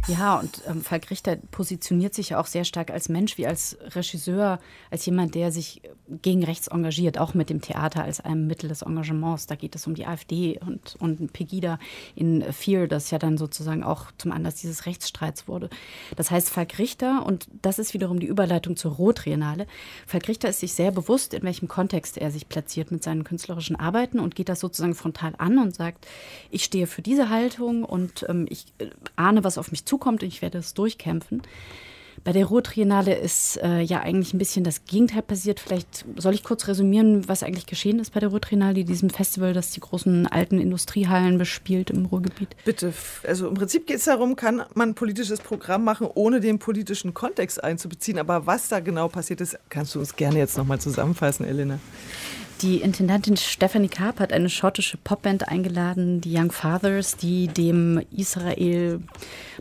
Ja, 0.09 0.41
und 0.41 0.63
ähm, 0.67 0.83
Falk 0.83 1.11
Richter 1.11 1.37
positioniert 1.37 2.13
sich 2.13 2.31
ja 2.31 2.41
auch 2.41 2.47
sehr 2.47 2.65
stark 2.65 2.91
als 2.91 3.09
Mensch, 3.09 3.39
wie 3.39 3.47
als 3.47 3.79
Regisseur, 3.95 4.59
als 4.91 5.07
jemand, 5.07 5.37
der 5.37 5.53
sich 5.53 5.81
gegen 6.23 6.43
rechts 6.43 6.67
engagiert, 6.67 7.19
auch 7.19 7.35
mit 7.35 7.51
dem 7.51 7.61
Theater 7.61 8.03
als 8.03 8.21
einem 8.21 8.49
Mittel 8.49 8.69
des 8.69 8.83
Engagements. 8.83 9.47
Da 9.47 9.55
geht 9.55 9.77
es 9.77 9.87
um 9.87 9.95
die 9.95 10.05
AfD 10.05 10.59
und, 10.59 10.97
und 10.99 11.33
Pegida 11.33 11.79
in 12.17 12.43
Fear, 12.53 12.89
das 12.89 13.13
ja 13.13 13.19
dann 13.19 13.39
sozusagen 13.39 13.85
auch 13.85 14.07
zum 14.19 14.33
Anlass 14.33 14.57
dieses 14.57 14.87
Rechtsstreits 14.87 15.47
wurde. 15.47 15.71
Das 16.17 16.33
heißt, 16.33 16.51
Falk 16.51 16.79
Richter, 16.79 17.25
und 17.25 17.47
das 17.63 17.79
ist 17.79 17.95
wiederum 17.95 18.19
die 18.19 18.27
Überleitung 18.27 18.77
zur 18.77 18.93
Rotriennale, 18.93 19.69
Falk 20.09 20.27
Richter 20.27 20.49
ist 20.49 20.61
sich 20.61 20.75
sehr 20.75 20.91
bewusst, 20.91 21.33
in 21.33 21.45
welchem 21.45 21.69
Kontext 21.69 22.19
er 22.19 22.33
sich 22.33 22.49
platziert 22.49 22.91
mit 22.91 23.05
seinen 23.05 23.23
künstlerischen 23.23 23.77
Arbeiten 23.77 24.19
und 24.19 24.35
geht 24.35 24.49
das 24.49 24.59
sozusagen 24.59 24.97
frontal 24.97 25.35
an 25.39 25.59
und 25.59 25.77
sagt, 25.77 26.09
ich 26.51 26.65
stehe 26.65 26.89
für 26.89 27.03
diese 27.03 27.31
Haltung 27.31 27.85
und 27.85 28.27
ähm, 28.29 28.47
ich 28.49 28.67
äh, 28.79 28.91
ahne, 29.15 29.45
was 29.45 29.59
auf 29.59 29.71
mich 29.71 29.85
zukommt 29.85 29.92
und 29.99 30.23
ich 30.23 30.43
werde 30.43 30.59
es 30.59 30.75
durchkämpfen. 30.75 31.43
Bei 32.25 32.33
der 32.33 32.47
Ruhrtriennale 32.47 33.15
ist 33.17 33.57
äh, 33.63 33.81
ja 33.81 34.01
eigentlich 34.01 34.33
ein 34.33 34.39
bisschen 34.39 34.63
das 34.63 34.85
Gegenteil 34.85 35.23
passiert. 35.23 35.59
Vielleicht 35.59 36.05
soll 36.17 36.35
ich 36.35 36.45
kurz 36.45 36.69
resümieren, 36.69 37.27
was 37.29 37.43
eigentlich 37.43 37.67
geschehen 37.67 37.99
ist 37.99 38.15
bei 38.15 38.21
der 38.21 38.29
Ruhrtriennale, 38.29 38.85
diesem 38.85 39.11
Festival, 39.11 39.53
das 39.55 39.73
die 39.73 39.81
großen 39.81 40.29
alten 40.29 40.61
Industriehallen 40.61 41.39
bespielt 41.39 41.91
im 41.91 42.07
Ruhrgebiet. 42.07 42.51
Bitte. 42.65 42.93
Also 43.27 43.49
im 43.49 43.55
Prinzip 43.55 43.89
geht 43.89 43.97
es 43.97 44.05
darum, 44.05 44.37
kann 44.37 44.63
man 44.75 44.91
ein 44.91 44.95
politisches 44.95 45.41
Programm 45.41 45.83
machen, 45.83 46.07
ohne 46.15 46.39
den 46.39 46.61
politischen 46.61 47.13
Kontext 47.13 47.63
einzubeziehen. 47.63 48.19
Aber 48.19 48.47
was 48.47 48.69
da 48.69 48.79
genau 48.79 49.09
passiert 49.09 49.41
ist, 49.41 49.59
kannst 49.69 49.95
du 49.97 49.99
uns 49.99 50.15
gerne 50.15 50.39
jetzt 50.39 50.57
nochmal 50.57 50.81
zusammenfassen, 50.81 51.45
Elena. 51.45 51.81
Die 52.63 52.77
Intendantin 52.77 53.37
Stephanie 53.37 53.89
Karp 53.89 54.21
hat 54.21 54.33
eine 54.33 54.49
schottische 54.49 54.97
Popband 54.97 55.49
eingeladen, 55.49 56.21
die 56.21 56.39
Young 56.39 56.53
Fathers, 56.53 57.17
die 57.17 57.49
dem 57.49 58.01
Israel, 58.17 59.01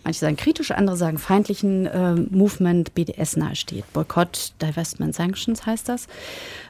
manche 0.03 0.19
sagen 0.19 0.35
kritisch, 0.35 0.69
andere 0.69 0.95
sagen 0.95 1.17
feindlichen 1.17 1.87
äh, 1.87 2.13
Movement 2.13 2.93
BDS 2.93 3.37
nahesteht. 3.37 3.91
Boycott, 3.93 4.53
Divestment 4.61 5.15
Sanctions 5.15 5.65
heißt 5.65 5.89
das. 5.89 6.05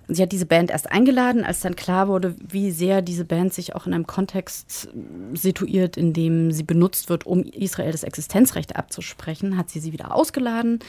Sie 0.07 0.21
hat 0.21 0.31
diese 0.31 0.45
Band 0.45 0.71
erst 0.71 0.89
eingeladen, 0.89 1.43
als 1.43 1.59
dann 1.59 1.75
klar 1.75 2.07
wurde, 2.07 2.35
wie 2.47 2.71
sehr 2.71 3.01
diese 3.01 3.25
Band 3.25 3.53
sich 3.53 3.75
auch 3.75 3.85
in 3.85 3.93
einem 3.93 4.07
Kontext 4.07 4.87
situiert, 5.33 5.97
in 5.97 6.13
dem 6.13 6.51
sie 6.53 6.63
benutzt 6.63 7.09
wird, 7.09 7.25
um 7.25 7.43
Israel 7.43 7.91
das 7.91 8.03
Existenzrecht 8.03 8.77
abzusprechen, 8.77 9.57
hat 9.57 9.69
sie 9.69 9.81
sie 9.81 9.91
wieder 9.91 10.15
ausgeladen, 10.15 10.79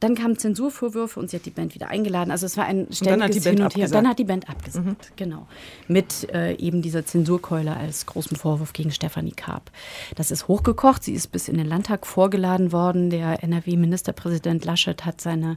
dann 0.00 0.14
kamen 0.14 0.38
Zensurvorwürfe 0.38 1.18
und 1.18 1.30
sie 1.30 1.36
hat 1.36 1.46
die 1.46 1.50
Band 1.50 1.74
wieder 1.74 1.88
eingeladen. 1.88 2.30
Also 2.30 2.44
es 2.44 2.58
war 2.58 2.66
ein 2.66 2.86
ständiges 2.90 3.44
Hin 3.44 3.62
und 3.62 3.74
Her. 3.76 3.88
Dann 3.88 4.06
hat 4.06 4.18
die 4.18 4.24
Band 4.24 4.48
abgesagt, 4.48 4.86
mhm. 4.86 4.96
genau. 5.16 5.46
Mit 5.88 6.30
äh, 6.34 6.54
eben 6.56 6.82
dieser 6.82 7.06
Zensurkeule 7.06 7.74
als 7.74 8.04
großen 8.04 8.36
Vorwurf 8.36 8.74
gegen 8.74 8.90
Stefanie 8.90 9.32
Karp. 9.32 9.70
Das 10.14 10.30
ist 10.30 10.48
hochgekocht. 10.48 11.02
Sie 11.02 11.14
ist 11.14 11.28
bis 11.28 11.48
in 11.48 11.56
den 11.56 11.66
Landtag 11.66 12.06
vorgeladen 12.06 12.72
worden. 12.72 13.08
Der 13.08 13.42
NRW-Ministerpräsident 13.42 14.66
Laschet 14.66 15.06
hat 15.06 15.22
seine 15.22 15.56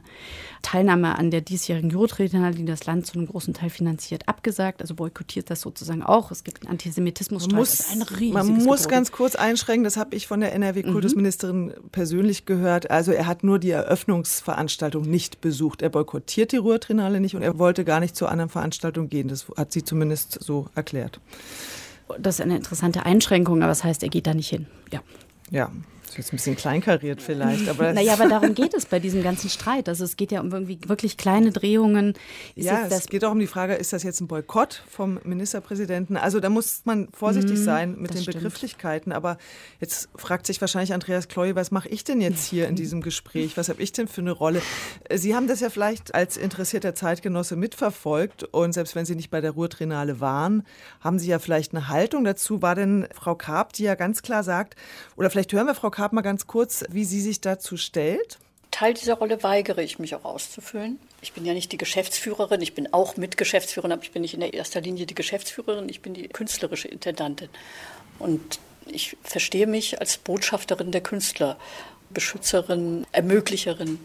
Teilnahme 0.62 1.18
an 1.18 1.30
der 1.30 1.42
diesjährigen 1.42 1.90
Jurotriennale, 1.90 2.54
die 2.54 2.64
das 2.64 2.86
Land 2.86 3.06
zu 3.06 3.18
einem 3.18 3.26
großen 3.26 3.52
Teil 3.52 3.68
finanziert, 3.68 4.26
abgesagt. 4.26 4.80
Also 4.80 4.94
boykottiert 4.94 5.50
das 5.50 5.60
sozusagen 5.60 6.02
auch. 6.02 6.30
Es 6.30 6.44
gibt 6.44 6.62
einen 6.62 6.70
Antisemitismus. 6.70 7.46
Man 7.48 7.56
muss, 7.56 7.94
man 8.32 8.46
muss 8.64 8.88
ganz 8.88 9.12
kurz 9.12 9.34
einschränken, 9.34 9.84
das 9.84 9.98
habe 9.98 10.16
ich 10.16 10.26
von 10.26 10.40
der 10.40 10.54
NRW-Kultusministerin 10.54 11.66
mhm. 11.66 11.90
persönlich 11.92 12.46
gehört. 12.46 12.90
Also 12.90 13.12
er 13.12 13.26
hat 13.26 13.44
nur 13.44 13.58
die 13.58 13.70
Eröffnungs 13.70 14.29
Veranstaltung 14.38 15.02
nicht 15.02 15.40
besucht. 15.40 15.82
Er 15.82 15.88
boykottiert 15.88 16.52
die 16.52 16.58
Ruhrtrinale 16.58 17.18
nicht 17.18 17.34
und 17.34 17.42
er 17.42 17.58
wollte 17.58 17.84
gar 17.84 17.98
nicht 17.98 18.14
zu 18.14 18.28
anderen 18.28 18.50
Veranstaltungen 18.50 19.08
gehen. 19.08 19.26
Das 19.26 19.46
hat 19.56 19.72
sie 19.72 19.82
zumindest 19.82 20.38
so 20.40 20.68
erklärt. 20.76 21.18
Das 22.18 22.36
ist 22.36 22.40
eine 22.40 22.56
interessante 22.56 23.04
Einschränkung, 23.04 23.62
aber 23.62 23.70
das 23.70 23.82
heißt, 23.82 24.04
er 24.04 24.08
geht 24.08 24.28
da 24.28 24.34
nicht 24.34 24.48
hin. 24.48 24.66
Ja. 24.92 25.00
Ja, 25.50 25.72
das 26.16 26.26
ist 26.26 26.32
ein 26.32 26.36
bisschen 26.36 26.56
kleinkariert 26.56 27.22
vielleicht. 27.22 27.68
Aber 27.68 27.92
naja, 27.94 28.14
aber 28.14 28.28
darum 28.28 28.54
geht 28.54 28.74
es 28.74 28.86
bei 28.86 28.98
diesem 28.98 29.22
ganzen 29.22 29.48
Streit. 29.48 29.88
Also 29.88 30.04
es 30.04 30.16
geht 30.16 30.32
ja 30.32 30.40
um 30.40 30.52
irgendwie 30.52 30.78
wirklich 30.86 31.16
kleine 31.16 31.52
Drehungen. 31.52 32.14
Ist 32.56 32.66
ja, 32.66 32.86
es 32.86 33.06
geht 33.06 33.24
auch 33.24 33.32
um 33.32 33.38
die 33.38 33.46
Frage, 33.46 33.74
ist 33.74 33.92
das 33.92 34.02
jetzt 34.02 34.20
ein 34.20 34.26
Boykott 34.26 34.82
vom 34.88 35.20
Ministerpräsidenten? 35.24 36.16
Also 36.16 36.40
da 36.40 36.48
muss 36.48 36.82
man 36.84 37.08
vorsichtig 37.12 37.58
mhm, 37.58 37.64
sein 37.64 37.96
mit 37.98 38.14
den 38.14 38.22
stimmt. 38.22 38.38
Begrifflichkeiten. 38.38 39.12
Aber 39.12 39.38
jetzt 39.80 40.08
fragt 40.16 40.46
sich 40.46 40.60
wahrscheinlich 40.60 40.92
Andreas 40.92 41.28
Kloy, 41.28 41.54
was 41.54 41.70
mache 41.70 41.88
ich 41.88 42.04
denn 42.04 42.20
jetzt 42.20 42.46
hier 42.46 42.66
in 42.68 42.74
diesem 42.74 43.02
Gespräch? 43.02 43.56
Was 43.56 43.68
habe 43.68 43.80
ich 43.80 43.92
denn 43.92 44.08
für 44.08 44.20
eine 44.20 44.32
Rolle? 44.32 44.62
Sie 45.12 45.34
haben 45.34 45.46
das 45.46 45.60
ja 45.60 45.70
vielleicht 45.70 46.14
als 46.14 46.36
interessierter 46.36 46.94
Zeitgenosse 46.94 47.56
mitverfolgt. 47.56 48.44
Und 48.44 48.72
selbst 48.72 48.96
wenn 48.96 49.04
Sie 49.04 49.14
nicht 49.14 49.30
bei 49.30 49.40
der 49.40 49.52
Ruhrtrinale 49.52 50.20
waren, 50.20 50.64
haben 51.00 51.18
Sie 51.18 51.28
ja 51.28 51.38
vielleicht 51.38 51.72
eine 51.72 51.88
Haltung 51.88 52.24
dazu. 52.24 52.62
War 52.62 52.74
denn 52.74 53.06
Frau 53.12 53.34
Karp, 53.34 53.72
die 53.74 53.84
ja 53.84 53.94
ganz 53.94 54.22
klar 54.22 54.42
sagt, 54.42 54.74
oder 55.16 55.30
vielleicht 55.30 55.52
hören 55.52 55.66
wir 55.66 55.74
Frau 55.74 55.90
Karp, 55.90 55.99
Karp 56.00 56.14
mal 56.14 56.22
ganz 56.22 56.46
kurz, 56.46 56.82
wie 56.88 57.04
sie 57.04 57.20
sich 57.20 57.42
dazu 57.42 57.76
stellt. 57.76 58.38
Teil 58.70 58.94
dieser 58.94 59.16
Rolle 59.16 59.42
weigere 59.42 59.82
ich 59.82 59.98
mich 59.98 60.14
auch 60.14 60.24
auszufüllen. 60.24 60.98
Ich 61.20 61.34
bin 61.34 61.44
ja 61.44 61.52
nicht 61.52 61.72
die 61.72 61.76
Geschäftsführerin, 61.76 62.62
ich 62.62 62.72
bin 62.72 62.90
auch 62.94 63.18
Mitgeschäftsführerin, 63.18 63.92
aber 63.92 64.02
ich 64.02 64.10
bin 64.10 64.22
nicht 64.22 64.32
in 64.32 64.40
erster 64.40 64.80
Linie 64.80 65.04
die 65.04 65.14
Geschäftsführerin, 65.14 65.90
ich 65.90 66.00
bin 66.00 66.14
die 66.14 66.26
künstlerische 66.28 66.88
Intendantin. 66.88 67.50
Und 68.18 68.60
ich 68.86 69.18
verstehe 69.24 69.66
mich 69.66 70.00
als 70.00 70.16
Botschafterin 70.16 70.90
der 70.90 71.02
Künstler, 71.02 71.58
Beschützerin, 72.08 73.06
Ermöglicherin 73.12 74.00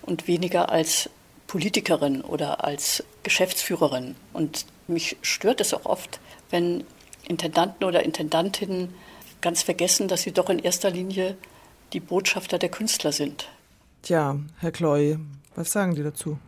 und 0.00 0.26
weniger 0.26 0.70
als 0.70 1.10
Politikerin 1.46 2.22
oder 2.22 2.64
als 2.64 3.04
Geschäftsführerin. 3.22 4.16
Und 4.32 4.64
mich 4.88 5.18
stört 5.20 5.60
es 5.60 5.74
auch 5.74 5.84
oft, 5.84 6.20
wenn 6.48 6.84
Intendanten 7.28 7.84
oder 7.84 8.02
Intendantinnen 8.02 8.94
ganz 9.44 9.62
vergessen, 9.62 10.08
dass 10.08 10.22
sie 10.22 10.32
doch 10.32 10.48
in 10.48 10.58
erster 10.58 10.90
Linie 10.90 11.36
die 11.92 12.00
Botschafter 12.00 12.58
der 12.58 12.70
Künstler 12.70 13.12
sind. 13.12 13.50
Tja, 14.02 14.38
Herr 14.58 14.72
Kloy, 14.72 15.18
was 15.54 15.70
sagen 15.70 15.94
Sie 15.94 16.02
dazu? 16.02 16.38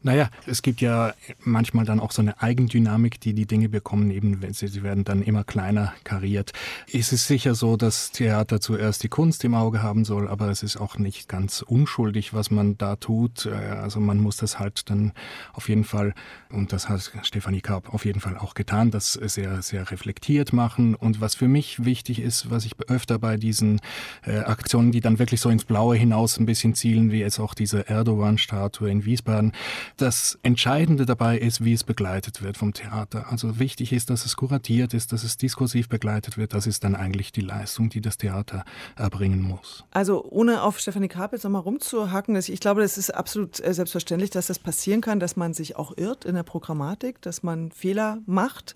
Naja, 0.00 0.30
es 0.46 0.62
gibt 0.62 0.80
ja 0.80 1.12
manchmal 1.40 1.84
dann 1.84 1.98
auch 1.98 2.12
so 2.12 2.22
eine 2.22 2.40
Eigendynamik, 2.40 3.20
die 3.20 3.34
die 3.34 3.46
Dinge 3.46 3.68
bekommen, 3.68 4.12
eben 4.12 4.40
wenn 4.40 4.52
sie, 4.52 4.68
sie 4.68 4.84
werden 4.84 5.02
dann 5.02 5.22
immer 5.22 5.42
kleiner 5.42 5.92
kariert. 6.04 6.52
Es 6.92 7.12
ist 7.12 7.26
sicher 7.26 7.56
so, 7.56 7.76
dass 7.76 8.12
Theater 8.12 8.60
zuerst 8.60 9.02
die 9.02 9.08
Kunst 9.08 9.42
im 9.42 9.54
Auge 9.54 9.82
haben 9.82 10.04
soll, 10.04 10.28
aber 10.28 10.50
es 10.50 10.62
ist 10.62 10.76
auch 10.76 10.98
nicht 10.98 11.28
ganz 11.28 11.62
unschuldig, 11.62 12.32
was 12.32 12.52
man 12.52 12.78
da 12.78 12.94
tut. 12.94 13.46
Äh, 13.46 13.50
also 13.50 13.98
man 13.98 14.18
muss 14.18 14.36
das 14.36 14.60
halt 14.60 14.88
dann 14.88 15.12
auf 15.52 15.68
jeden 15.68 15.82
Fall, 15.82 16.14
und 16.48 16.72
das 16.72 16.88
hat 16.88 17.10
Stefanie 17.22 17.60
Karp 17.60 17.92
auf 17.92 18.04
jeden 18.04 18.20
Fall 18.20 18.38
auch 18.38 18.54
getan, 18.54 18.92
das 18.92 19.14
sehr, 19.14 19.62
sehr 19.62 19.90
reflektiert 19.90 20.52
machen. 20.52 20.94
Und 20.94 21.20
was 21.20 21.34
für 21.34 21.48
mich 21.48 21.84
wichtig 21.84 22.20
ist, 22.20 22.50
was 22.50 22.64
ich 22.64 22.78
öfter 22.86 23.18
bei 23.18 23.36
diesen 23.36 23.80
äh, 24.24 24.38
Aktionen, 24.38 24.92
die 24.92 25.00
dann 25.00 25.18
wirklich 25.18 25.40
so 25.40 25.50
ins 25.50 25.64
Blaue 25.64 25.96
hinaus 25.96 26.38
ein 26.38 26.46
bisschen 26.46 26.74
zielen, 26.76 27.10
wie 27.10 27.18
jetzt 27.18 27.40
auch 27.40 27.54
diese 27.54 27.88
Erdogan-Statue 27.88 28.88
in 28.88 29.04
Wiesbaden, 29.04 29.52
das 30.00 30.38
Entscheidende 30.42 31.06
dabei 31.06 31.38
ist, 31.38 31.64
wie 31.64 31.72
es 31.72 31.84
begleitet 31.84 32.42
wird 32.42 32.56
vom 32.56 32.72
Theater. 32.72 33.26
Also 33.30 33.58
wichtig 33.58 33.92
ist, 33.92 34.10
dass 34.10 34.24
es 34.24 34.36
kuratiert 34.36 34.94
ist, 34.94 35.12
dass 35.12 35.24
es 35.24 35.36
diskursiv 35.36 35.88
begleitet 35.88 36.38
wird. 36.38 36.54
Das 36.54 36.66
ist 36.66 36.84
dann 36.84 36.94
eigentlich 36.94 37.32
die 37.32 37.40
Leistung, 37.40 37.90
die 37.90 38.00
das 38.00 38.16
Theater 38.16 38.64
erbringen 38.96 39.42
muss. 39.42 39.84
Also 39.90 40.24
ohne 40.24 40.62
auf 40.62 40.78
Stefanie 40.78 41.08
Karp 41.08 41.32
nochmal 41.44 41.62
rumzuhacken, 41.62 42.36
ich 42.36 42.60
glaube, 42.60 42.80
das 42.80 42.98
ist 42.98 43.10
absolut 43.14 43.60
äh, 43.60 43.74
selbstverständlich, 43.74 44.30
dass 44.30 44.46
das 44.46 44.58
passieren 44.58 45.00
kann, 45.00 45.20
dass 45.20 45.36
man 45.36 45.54
sich 45.54 45.76
auch 45.76 45.96
irrt 45.96 46.24
in 46.24 46.34
der 46.34 46.42
Programmatik, 46.42 47.20
dass 47.22 47.42
man 47.42 47.70
Fehler 47.70 48.18
macht. 48.26 48.74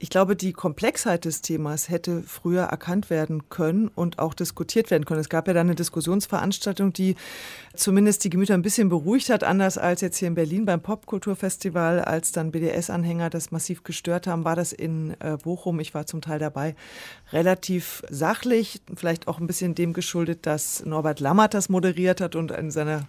Ich 0.00 0.10
glaube, 0.10 0.36
die 0.36 0.52
Komplexheit 0.52 1.24
des 1.24 1.42
Themas 1.42 1.88
hätte 1.88 2.22
früher 2.22 2.62
erkannt 2.62 3.10
werden 3.10 3.48
können 3.48 3.88
und 3.88 4.20
auch 4.20 4.32
diskutiert 4.32 4.92
werden 4.92 5.04
können. 5.04 5.18
Es 5.18 5.28
gab 5.28 5.48
ja 5.48 5.54
dann 5.54 5.66
eine 5.66 5.74
Diskussionsveranstaltung, 5.74 6.92
die 6.92 7.16
zumindest 7.74 8.22
die 8.22 8.30
Gemüter 8.30 8.54
ein 8.54 8.62
bisschen 8.62 8.90
beruhigt 8.90 9.28
hat, 9.28 9.42
anders 9.42 9.76
als 9.76 10.00
jetzt 10.00 10.18
hier 10.18 10.28
in 10.28 10.36
Berlin 10.36 10.66
beim 10.66 10.80
Popkulturfestival, 10.80 12.00
als 12.00 12.30
dann 12.30 12.52
BDS-Anhänger 12.52 13.28
das 13.28 13.50
massiv 13.50 13.82
gestört 13.82 14.28
haben, 14.28 14.44
war 14.44 14.54
das 14.54 14.72
in 14.72 15.16
äh, 15.18 15.36
Bochum, 15.42 15.80
ich 15.80 15.94
war 15.94 16.06
zum 16.06 16.20
Teil 16.20 16.38
dabei, 16.38 16.76
relativ 17.32 18.04
sachlich, 18.08 18.80
vielleicht 18.94 19.26
auch 19.26 19.40
ein 19.40 19.48
bisschen 19.48 19.74
dem 19.74 19.94
geschuldet, 19.94 20.46
dass 20.46 20.84
Norbert 20.84 21.18
Lammert 21.18 21.54
das 21.54 21.68
moderiert 21.68 22.20
hat 22.20 22.36
und 22.36 22.52
in 22.52 22.70
seiner 22.70 23.08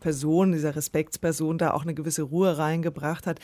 Person, 0.00 0.52
dieser 0.52 0.76
Respektsperson, 0.76 1.56
da 1.56 1.70
auch 1.70 1.82
eine 1.82 1.94
gewisse 1.94 2.22
Ruhe 2.22 2.58
reingebracht 2.58 3.26
hat. 3.26 3.40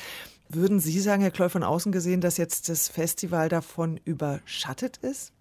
Würden 0.54 0.80
Sie 0.80 1.00
sagen, 1.00 1.22
Herr 1.22 1.30
Kloll, 1.30 1.48
von 1.48 1.62
außen 1.62 1.92
gesehen, 1.92 2.20
dass 2.20 2.36
jetzt 2.36 2.68
das 2.68 2.88
Festival 2.88 3.48
davon 3.48 3.98
überschattet 4.04 4.98
ist? 4.98 5.32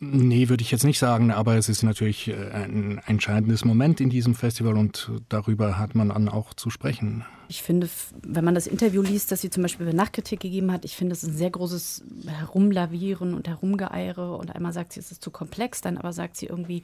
Nee, 0.00 0.48
würde 0.48 0.62
ich 0.62 0.70
jetzt 0.70 0.84
nicht 0.84 0.98
sagen, 0.98 1.30
aber 1.30 1.56
es 1.56 1.68
ist 1.68 1.82
natürlich 1.82 2.28
äh, 2.28 2.50
ein 2.50 3.00
entscheidendes 3.06 3.64
Moment 3.64 4.00
in 4.00 4.10
diesem 4.10 4.34
Festival 4.34 4.76
und 4.76 5.12
darüber 5.28 5.78
hat 5.78 5.94
man 5.94 6.08
dann 6.08 6.28
auch 6.28 6.54
zu 6.54 6.70
sprechen. 6.70 7.24
Ich 7.50 7.64
finde, 7.64 7.88
wenn 8.22 8.44
man 8.44 8.54
das 8.54 8.68
Interview 8.68 9.02
liest, 9.02 9.32
das 9.32 9.40
sie 9.40 9.50
zum 9.50 9.64
Beispiel 9.64 9.84
über 9.84 9.96
Nachtkritik 9.96 10.38
gegeben 10.38 10.70
hat, 10.70 10.84
ich 10.84 10.94
finde, 10.94 11.14
es 11.14 11.24
ist 11.24 11.30
ein 11.30 11.36
sehr 11.36 11.50
großes 11.50 12.04
Herumlavieren 12.24 13.34
und 13.34 13.48
Herumgeeiere. 13.48 14.36
Und 14.36 14.54
einmal 14.54 14.72
sagt 14.72 14.92
sie, 14.92 15.00
es 15.00 15.10
ist 15.10 15.20
zu 15.20 15.32
komplex, 15.32 15.80
dann 15.80 15.98
aber 15.98 16.12
sagt 16.12 16.36
sie 16.36 16.46
irgendwie, 16.46 16.82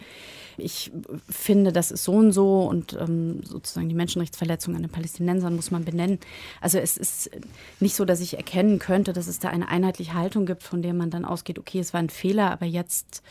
ich 0.57 0.91
finde, 1.31 1.71
das 1.71 1.93
ist 1.93 2.03
so 2.03 2.15
und 2.15 2.33
so 2.33 2.65
und 2.65 2.95
ähm, 3.01 3.45
sozusagen 3.45 3.89
die 3.89 3.95
Menschenrechtsverletzungen 3.95 4.77
an 4.77 4.83
den 4.83 4.91
Palästinensern 4.91 5.55
muss 5.55 5.71
man 5.71 5.85
benennen. 5.85 6.19
Also 6.61 6.79
es 6.79 6.97
ist 6.97 7.31
nicht 7.79 7.95
so, 7.95 8.05
dass 8.05 8.21
ich 8.21 8.37
erkennen 8.37 8.81
könnte, 8.81 9.13
dass 9.13 9.29
es 9.29 9.39
da 9.39 9.51
eine 9.51 9.69
einheitliche 9.69 10.15
Haltung 10.15 10.47
gibt, 10.47 10.65
von 10.65 10.83
der 10.83 10.95
man 10.95 11.11
dann 11.11 11.25
ausgeht, 11.25 11.61
okay, 11.61 11.79
es 11.79 11.95
war 11.95 12.01
ein 12.01 12.11
Fehler, 12.11 12.51
aber 12.51 12.67
jetzt 12.67 13.23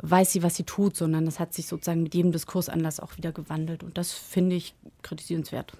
weiß 0.00 0.32
sie, 0.32 0.42
was 0.42 0.54
sie 0.54 0.64
tut, 0.64 0.96
sondern 0.96 1.24
das 1.24 1.40
hat 1.40 1.52
sich 1.52 1.66
sozusagen 1.66 2.02
mit 2.02 2.14
jedem 2.14 2.32
Diskursanlass 2.32 3.00
auch 3.00 3.16
wieder 3.16 3.32
gewandelt. 3.32 3.82
Und 3.82 3.98
das 3.98 4.12
finde 4.12 4.56
ich 4.56 4.74
kritisierenswert. 5.02 5.72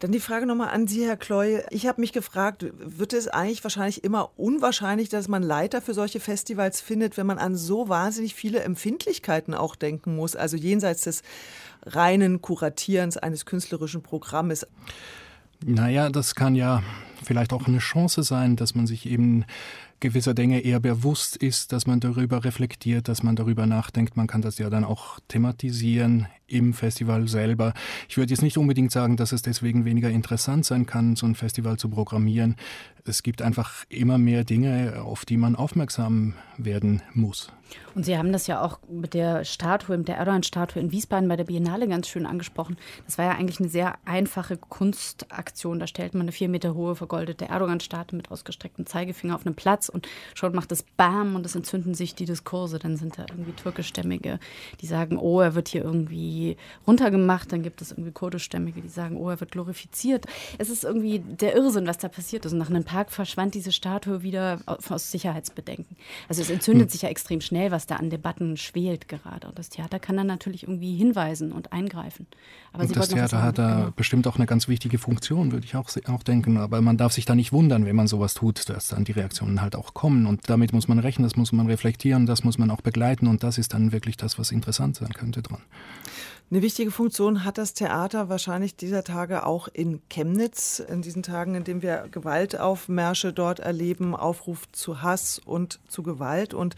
Dann 0.00 0.12
die 0.12 0.20
Frage 0.20 0.46
nochmal 0.46 0.70
an 0.70 0.86
Sie, 0.86 1.06
Herr 1.06 1.16
Kloy. 1.16 1.62
Ich 1.70 1.86
habe 1.86 2.00
mich 2.00 2.12
gefragt, 2.12 2.66
wird 2.78 3.12
es 3.12 3.28
eigentlich 3.28 3.62
wahrscheinlich 3.62 4.02
immer 4.02 4.30
unwahrscheinlich, 4.36 5.08
dass 5.08 5.28
man 5.28 5.42
Leiter 5.42 5.80
für 5.82 5.94
solche 5.94 6.20
Festivals 6.20 6.80
findet, 6.80 7.16
wenn 7.16 7.26
man 7.26 7.38
an 7.38 7.54
so 7.54 7.88
wahnsinnig 7.88 8.34
viele 8.34 8.60
Empfindlichkeiten 8.60 9.54
auch 9.54 9.76
denken 9.76 10.16
muss, 10.16 10.36
also 10.36 10.56
jenseits 10.56 11.02
des 11.02 11.22
reinen 11.84 12.40
Kuratierens 12.40 13.16
eines 13.16 13.46
künstlerischen 13.46 14.02
Programmes? 14.02 14.66
Naja, 15.64 16.08
das 16.08 16.34
kann 16.34 16.54
ja 16.54 16.82
vielleicht 17.22 17.52
auch 17.52 17.66
eine 17.66 17.78
Chance 17.78 18.22
sein, 18.22 18.56
dass 18.56 18.74
man 18.74 18.86
sich 18.86 19.06
eben 19.06 19.44
gewisser 20.00 20.34
Dinge 20.34 20.60
eher 20.60 20.80
bewusst 20.80 21.36
ist, 21.36 21.72
dass 21.72 21.86
man 21.86 22.00
darüber 22.00 22.44
reflektiert, 22.44 23.08
dass 23.08 23.22
man 23.22 23.36
darüber 23.36 23.66
nachdenkt. 23.66 24.16
Man 24.16 24.26
kann 24.26 24.42
das 24.42 24.58
ja 24.58 24.70
dann 24.70 24.84
auch 24.84 25.20
thematisieren 25.28 26.26
im 26.50 26.74
Festival 26.74 27.28
selber. 27.28 27.72
Ich 28.08 28.16
würde 28.16 28.30
jetzt 28.30 28.42
nicht 28.42 28.58
unbedingt 28.58 28.92
sagen, 28.92 29.16
dass 29.16 29.32
es 29.32 29.42
deswegen 29.42 29.84
weniger 29.84 30.10
interessant 30.10 30.64
sein 30.64 30.86
kann, 30.86 31.16
so 31.16 31.26
ein 31.26 31.34
Festival 31.34 31.76
zu 31.76 31.88
programmieren. 31.88 32.56
Es 33.04 33.22
gibt 33.22 33.42
einfach 33.42 33.84
immer 33.88 34.18
mehr 34.18 34.44
Dinge, 34.44 35.02
auf 35.02 35.24
die 35.24 35.36
man 35.36 35.56
aufmerksam 35.56 36.34
werden 36.58 37.02
muss. 37.14 37.52
Und 37.94 38.04
Sie 38.04 38.16
haben 38.16 38.32
das 38.32 38.46
ja 38.46 38.62
auch 38.62 38.78
mit 38.88 39.14
der 39.14 39.44
Statue, 39.44 39.98
mit 39.98 40.08
der 40.08 40.16
Erdogan-Statue 40.16 40.82
in 40.82 40.92
Wiesbaden 40.92 41.28
bei 41.28 41.36
der 41.36 41.44
Biennale 41.44 41.88
ganz 41.88 42.08
schön 42.08 42.26
angesprochen. 42.26 42.76
Das 43.06 43.18
war 43.18 43.26
ja 43.26 43.32
eigentlich 43.32 43.60
eine 43.60 43.68
sehr 43.68 43.98
einfache 44.04 44.56
Kunstaktion. 44.56 45.78
Da 45.78 45.86
stellt 45.86 46.14
man 46.14 46.22
eine 46.22 46.32
vier 46.32 46.48
Meter 46.48 46.74
hohe 46.74 46.96
vergoldete 46.96 47.46
Erdogan-Statue 47.46 48.16
mit 48.16 48.30
ausgestrecktem 48.30 48.86
Zeigefinger 48.86 49.34
auf 49.34 49.46
einem 49.46 49.54
Platz 49.54 49.88
und 49.88 50.08
schon 50.34 50.54
macht 50.54 50.72
es 50.72 50.84
Bam 50.96 51.34
und 51.34 51.46
es 51.46 51.54
entzünden 51.54 51.94
sich 51.94 52.14
die 52.14 52.24
Diskurse. 52.24 52.78
Dann 52.78 52.96
sind 52.96 53.18
da 53.18 53.26
irgendwie 53.28 53.52
türkischstämmige, 53.52 54.38
die 54.80 54.86
sagen, 54.86 55.18
oh, 55.18 55.40
er 55.40 55.54
wird 55.54 55.68
hier 55.68 55.82
irgendwie 55.82 56.39
irgendwie 56.40 56.56
runtergemacht. 56.86 57.52
Dann 57.52 57.62
gibt 57.62 57.82
es 57.82 57.90
irgendwie 57.92 58.12
kurdischstämmige, 58.12 58.80
die 58.80 58.88
sagen, 58.88 59.16
oh, 59.16 59.28
er 59.30 59.40
wird 59.40 59.52
glorifiziert. 59.52 60.26
Es 60.58 60.70
ist 60.70 60.84
irgendwie 60.84 61.20
der 61.20 61.56
Irrsinn, 61.56 61.86
was 61.86 61.98
da 61.98 62.08
passiert 62.08 62.44
ist. 62.44 62.52
Und 62.52 62.58
nach 62.58 62.70
einem 62.70 62.84
Tag 62.84 63.10
verschwand 63.10 63.54
diese 63.54 63.72
Statue 63.72 64.22
wieder 64.22 64.60
aus 64.66 65.10
Sicherheitsbedenken. 65.10 65.96
Also 66.28 66.42
es 66.42 66.50
entzündet 66.50 66.88
hm. 66.88 66.90
sich 66.90 67.02
ja 67.02 67.08
extrem 67.08 67.40
schnell, 67.40 67.70
was 67.70 67.86
da 67.86 67.96
an 67.96 68.10
Debatten 68.10 68.56
schwelt 68.56 69.08
gerade. 69.08 69.48
Und 69.48 69.58
das 69.58 69.68
Theater 69.68 69.98
kann 69.98 70.16
dann 70.16 70.26
natürlich 70.26 70.64
irgendwie 70.64 70.96
hinweisen 70.96 71.52
und 71.52 71.72
eingreifen. 71.72 72.26
Aber 72.72 72.84
und 72.84 72.96
das 72.96 73.08
Theater 73.08 73.42
hat 73.42 73.58
da 73.58 73.76
genau. 73.76 73.90
bestimmt 73.94 74.26
auch 74.26 74.36
eine 74.36 74.46
ganz 74.46 74.68
wichtige 74.68 74.98
Funktion, 74.98 75.52
würde 75.52 75.66
ich 75.66 75.76
auch, 75.76 75.90
auch 76.06 76.22
denken. 76.22 76.56
Aber 76.56 76.80
man 76.80 76.96
darf 76.96 77.12
sich 77.12 77.24
da 77.24 77.34
nicht 77.34 77.52
wundern, 77.52 77.84
wenn 77.84 77.96
man 77.96 78.06
sowas 78.06 78.34
tut, 78.34 78.68
dass 78.68 78.88
dann 78.88 79.04
die 79.04 79.12
Reaktionen 79.12 79.60
halt 79.60 79.76
auch 79.76 79.94
kommen. 79.94 80.26
Und 80.26 80.48
damit 80.48 80.72
muss 80.72 80.88
man 80.88 80.98
rechnen, 80.98 81.24
das 81.24 81.36
muss 81.36 81.52
man 81.52 81.66
reflektieren, 81.66 82.26
das 82.26 82.44
muss 82.44 82.58
man 82.58 82.70
auch 82.70 82.80
begleiten. 82.80 83.26
Und 83.26 83.42
das 83.42 83.58
ist 83.58 83.74
dann 83.74 83.92
wirklich 83.92 84.16
das, 84.16 84.38
was 84.38 84.50
interessant 84.50 84.96
sein 84.96 85.12
könnte 85.12 85.42
dran. 85.42 85.60
Eine 86.50 86.62
wichtige 86.62 86.90
Funktion 86.90 87.44
hat 87.44 87.58
das 87.58 87.74
Theater 87.74 88.28
wahrscheinlich 88.28 88.76
dieser 88.76 89.04
Tage 89.04 89.46
auch 89.46 89.68
in 89.68 90.00
Chemnitz, 90.08 90.80
in 90.80 91.00
diesen 91.00 91.22
Tagen, 91.22 91.54
in 91.54 91.64
denen 91.64 91.82
wir 91.82 92.08
Gewaltaufmärsche 92.10 93.32
dort 93.32 93.60
erleben, 93.60 94.16
Aufruf 94.16 94.70
zu 94.72 95.02
Hass 95.02 95.40
und 95.44 95.80
zu 95.88 96.02
Gewalt. 96.02 96.52
Und 96.52 96.74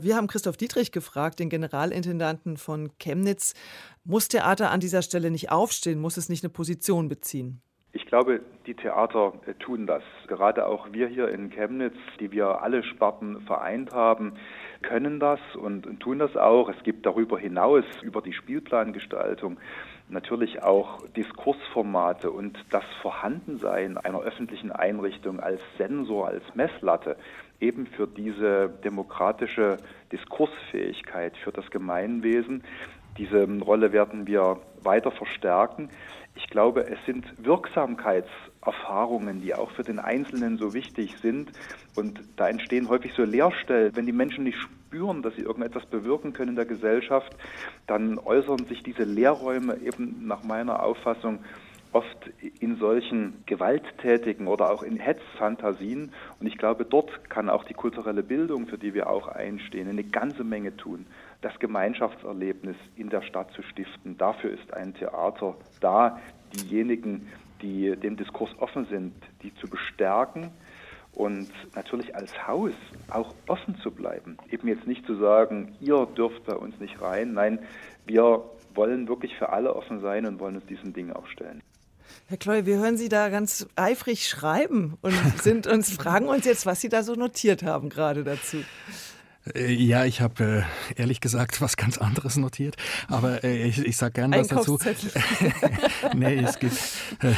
wir 0.00 0.16
haben 0.16 0.26
Christoph 0.26 0.56
Dietrich 0.56 0.92
gefragt, 0.92 1.38
den 1.38 1.50
Generalintendanten 1.50 2.56
von 2.56 2.90
Chemnitz, 2.98 3.54
muss 4.04 4.28
Theater 4.28 4.70
an 4.70 4.80
dieser 4.80 5.02
Stelle 5.02 5.30
nicht 5.30 5.52
aufstehen, 5.52 6.00
muss 6.00 6.16
es 6.16 6.28
nicht 6.28 6.42
eine 6.44 6.50
Position 6.50 7.08
beziehen? 7.08 7.62
Ich 7.94 8.06
glaube, 8.06 8.40
die 8.66 8.74
Theater 8.74 9.34
äh, 9.46 9.52
tun 9.54 9.86
das. 9.86 10.02
Gerade 10.26 10.66
auch 10.66 10.92
wir 10.92 11.08
hier 11.08 11.28
in 11.28 11.50
Chemnitz, 11.50 11.96
die 12.20 12.32
wir 12.32 12.62
alle 12.62 12.82
Sparten 12.82 13.42
vereint 13.42 13.92
haben, 13.92 14.32
können 14.80 15.20
das 15.20 15.40
und, 15.54 15.86
und 15.86 16.00
tun 16.00 16.18
das 16.18 16.34
auch. 16.36 16.70
Es 16.70 16.82
gibt 16.84 17.04
darüber 17.04 17.38
hinaus, 17.38 17.84
über 18.02 18.22
die 18.22 18.32
Spielplangestaltung, 18.32 19.58
natürlich 20.08 20.62
auch 20.62 21.06
Diskursformate 21.08 22.30
und 22.30 22.58
das 22.70 22.84
Vorhandensein 23.02 23.98
einer 23.98 24.20
öffentlichen 24.20 24.72
Einrichtung 24.72 25.38
als 25.40 25.60
Sensor, 25.76 26.28
als 26.28 26.42
Messlatte 26.54 27.16
eben 27.60 27.86
für 27.86 28.06
diese 28.06 28.70
demokratische 28.84 29.76
Diskursfähigkeit, 30.10 31.36
für 31.36 31.52
das 31.52 31.70
Gemeinwesen. 31.70 32.64
Diese 33.18 33.46
Rolle 33.60 33.92
werden 33.92 34.26
wir 34.26 34.60
weiter 34.84 35.10
verstärken. 35.10 35.88
Ich 36.34 36.46
glaube, 36.48 36.86
es 36.86 36.98
sind 37.04 37.26
Wirksamkeitserfahrungen, 37.44 39.42
die 39.42 39.54
auch 39.54 39.70
für 39.72 39.82
den 39.82 39.98
Einzelnen 39.98 40.56
so 40.56 40.72
wichtig 40.72 41.16
sind. 41.18 41.52
Und 41.94 42.22
da 42.36 42.48
entstehen 42.48 42.88
häufig 42.88 43.12
so 43.14 43.24
Leerstellen. 43.24 43.94
Wenn 43.94 44.06
die 44.06 44.12
Menschen 44.12 44.44
nicht 44.44 44.58
spüren, 44.58 45.22
dass 45.22 45.34
sie 45.36 45.42
irgendetwas 45.42 45.84
bewirken 45.86 46.32
können 46.32 46.50
in 46.50 46.56
der 46.56 46.64
Gesellschaft, 46.64 47.36
dann 47.86 48.18
äußern 48.18 48.66
sich 48.66 48.82
diese 48.82 49.04
Leerräume 49.04 49.76
eben 49.78 50.26
nach 50.26 50.42
meiner 50.42 50.82
Auffassung 50.82 51.40
oft 51.92 52.30
in 52.60 52.76
solchen 52.76 53.42
gewalttätigen 53.44 54.46
oder 54.46 54.70
auch 54.70 54.82
in 54.82 54.96
Hetzfantasien. 54.96 56.12
Und 56.40 56.46
ich 56.46 56.56
glaube, 56.56 56.86
dort 56.86 57.28
kann 57.28 57.50
auch 57.50 57.64
die 57.64 57.74
kulturelle 57.74 58.22
Bildung, 58.22 58.66
für 58.66 58.78
die 58.78 58.94
wir 58.94 59.10
auch 59.10 59.28
einstehen, 59.28 59.88
eine 59.88 60.04
ganze 60.04 60.44
Menge 60.44 60.74
tun 60.76 61.06
das 61.42 61.58
Gemeinschaftserlebnis 61.58 62.76
in 62.96 63.10
der 63.10 63.22
Stadt 63.22 63.52
zu 63.52 63.62
stiften. 63.62 64.16
Dafür 64.16 64.50
ist 64.50 64.72
ein 64.72 64.94
Theater 64.94 65.56
da, 65.80 66.18
diejenigen, 66.54 67.28
die 67.60 67.94
dem 67.96 68.16
Diskurs 68.16 68.50
offen 68.58 68.86
sind, 68.86 69.14
die 69.42 69.54
zu 69.56 69.68
bestärken 69.68 70.50
und 71.12 71.50
natürlich 71.74 72.14
als 72.14 72.46
Haus 72.46 72.72
auch 73.10 73.34
offen 73.46 73.76
zu 73.82 73.90
bleiben. 73.90 74.38
Eben 74.50 74.68
jetzt 74.68 74.86
nicht 74.86 75.04
zu 75.04 75.16
sagen, 75.16 75.76
ihr 75.80 76.06
dürft 76.06 76.44
bei 76.44 76.54
uns 76.54 76.78
nicht 76.80 77.00
rein. 77.02 77.34
Nein, 77.34 77.58
wir 78.06 78.44
wollen 78.74 79.08
wirklich 79.08 79.36
für 79.36 79.50
alle 79.50 79.76
offen 79.76 80.00
sein 80.00 80.26
und 80.26 80.40
wollen 80.40 80.56
uns 80.56 80.66
diesen 80.66 80.92
Dingen 80.92 81.12
auch 81.12 81.26
stellen. 81.26 81.62
Herr 82.28 82.36
Kloy, 82.36 82.66
wir 82.66 82.78
hören 82.78 82.96
Sie 82.96 83.08
da 83.08 83.28
ganz 83.28 83.66
eifrig 83.76 84.28
schreiben 84.28 84.96
und 85.02 85.14
sind 85.42 85.66
uns, 85.66 85.92
fragen 85.92 86.28
uns 86.28 86.44
jetzt, 86.44 86.66
was 86.66 86.80
Sie 86.80 86.88
da 86.88 87.02
so 87.02 87.14
notiert 87.14 87.62
haben 87.62 87.88
gerade 87.88 88.24
dazu. 88.24 88.58
Äh, 89.54 89.72
ja, 89.72 90.04
ich 90.04 90.20
habe 90.20 90.64
äh, 90.96 91.00
ehrlich 91.00 91.20
gesagt 91.20 91.60
was 91.60 91.76
ganz 91.76 91.98
anderes 91.98 92.36
notiert, 92.36 92.76
aber 93.08 93.44
äh, 93.44 93.66
ich, 93.66 93.78
ich 93.78 93.96
sage 93.96 94.12
gerne 94.12 94.38
was 94.38 94.48
dazu. 94.48 94.78
nee, 96.14 96.36
es 96.36 96.58
gibt, 96.58 96.76
äh, 97.22 97.34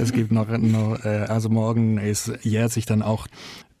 es 0.00 0.12
gibt 0.12 0.32
noch, 0.32 0.48
noch 0.48 1.04
äh, 1.04 1.26
also 1.28 1.48
morgen 1.48 1.98
ist, 1.98 2.32
jährt 2.42 2.72
sich 2.72 2.86
dann 2.86 3.02
auch 3.02 3.26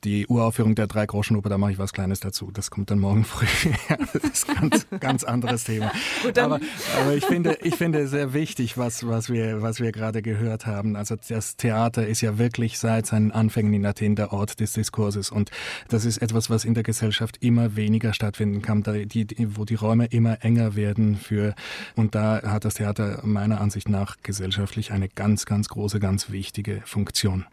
die 0.04 0.26
Uraufführung 0.26 0.74
der 0.74 0.86
Drei-Groschen-Oper, 0.86 1.48
da 1.48 1.58
mache 1.58 1.72
ich 1.72 1.78
was 1.78 1.92
Kleines 1.92 2.20
dazu. 2.20 2.50
Das 2.52 2.70
kommt 2.70 2.90
dann 2.90 2.98
morgen 2.98 3.24
früh. 3.24 3.46
das 4.12 4.22
ist 4.24 4.48
ein 4.48 4.70
ganz, 4.70 4.86
ganz 5.00 5.24
anderes 5.24 5.64
Thema. 5.64 5.92
Gut, 6.22 6.38
aber, 6.38 6.60
aber 7.00 7.14
ich 7.14 7.24
finde, 7.24 7.58
ich 7.62 7.74
finde 7.74 8.08
sehr 8.08 8.32
wichtig, 8.32 8.78
was, 8.78 9.06
was 9.06 9.28
wir, 9.28 9.62
was 9.62 9.80
wir 9.80 9.92
gerade 9.92 10.22
gehört 10.22 10.66
haben. 10.66 10.96
Also 10.96 11.16
das 11.16 11.56
Theater 11.56 12.06
ist 12.06 12.20
ja 12.20 12.38
wirklich 12.38 12.78
seit 12.78 13.06
seinen 13.06 13.30
Anfängen 13.30 13.74
in 13.74 13.84
Athen 13.84 14.16
der 14.16 14.32
Ort 14.32 14.60
des 14.60 14.72
Diskurses. 14.72 15.30
Und 15.30 15.50
das 15.88 16.04
ist 16.04 16.18
etwas, 16.18 16.50
was 16.50 16.64
in 16.64 16.74
der 16.74 16.82
Gesellschaft 16.82 17.38
immer 17.40 17.76
weniger 17.76 18.14
stattfinden 18.14 18.62
kann, 18.62 18.82
die, 18.82 19.26
die, 19.26 19.56
wo 19.56 19.64
die 19.64 19.74
Räume 19.74 20.06
immer 20.06 20.42
enger 20.42 20.76
werden 20.76 21.16
für, 21.16 21.54
und 21.96 22.14
da 22.14 22.42
hat 22.42 22.64
das 22.64 22.74
Theater 22.74 23.20
meiner 23.24 23.60
Ansicht 23.60 23.88
nach 23.88 24.16
gesellschaftlich 24.22 24.92
eine 24.92 25.08
ganz, 25.08 25.46
ganz 25.46 25.68
große, 25.68 26.00
ganz 26.00 26.30
wichtige 26.30 26.82
Funktion. 26.84 27.44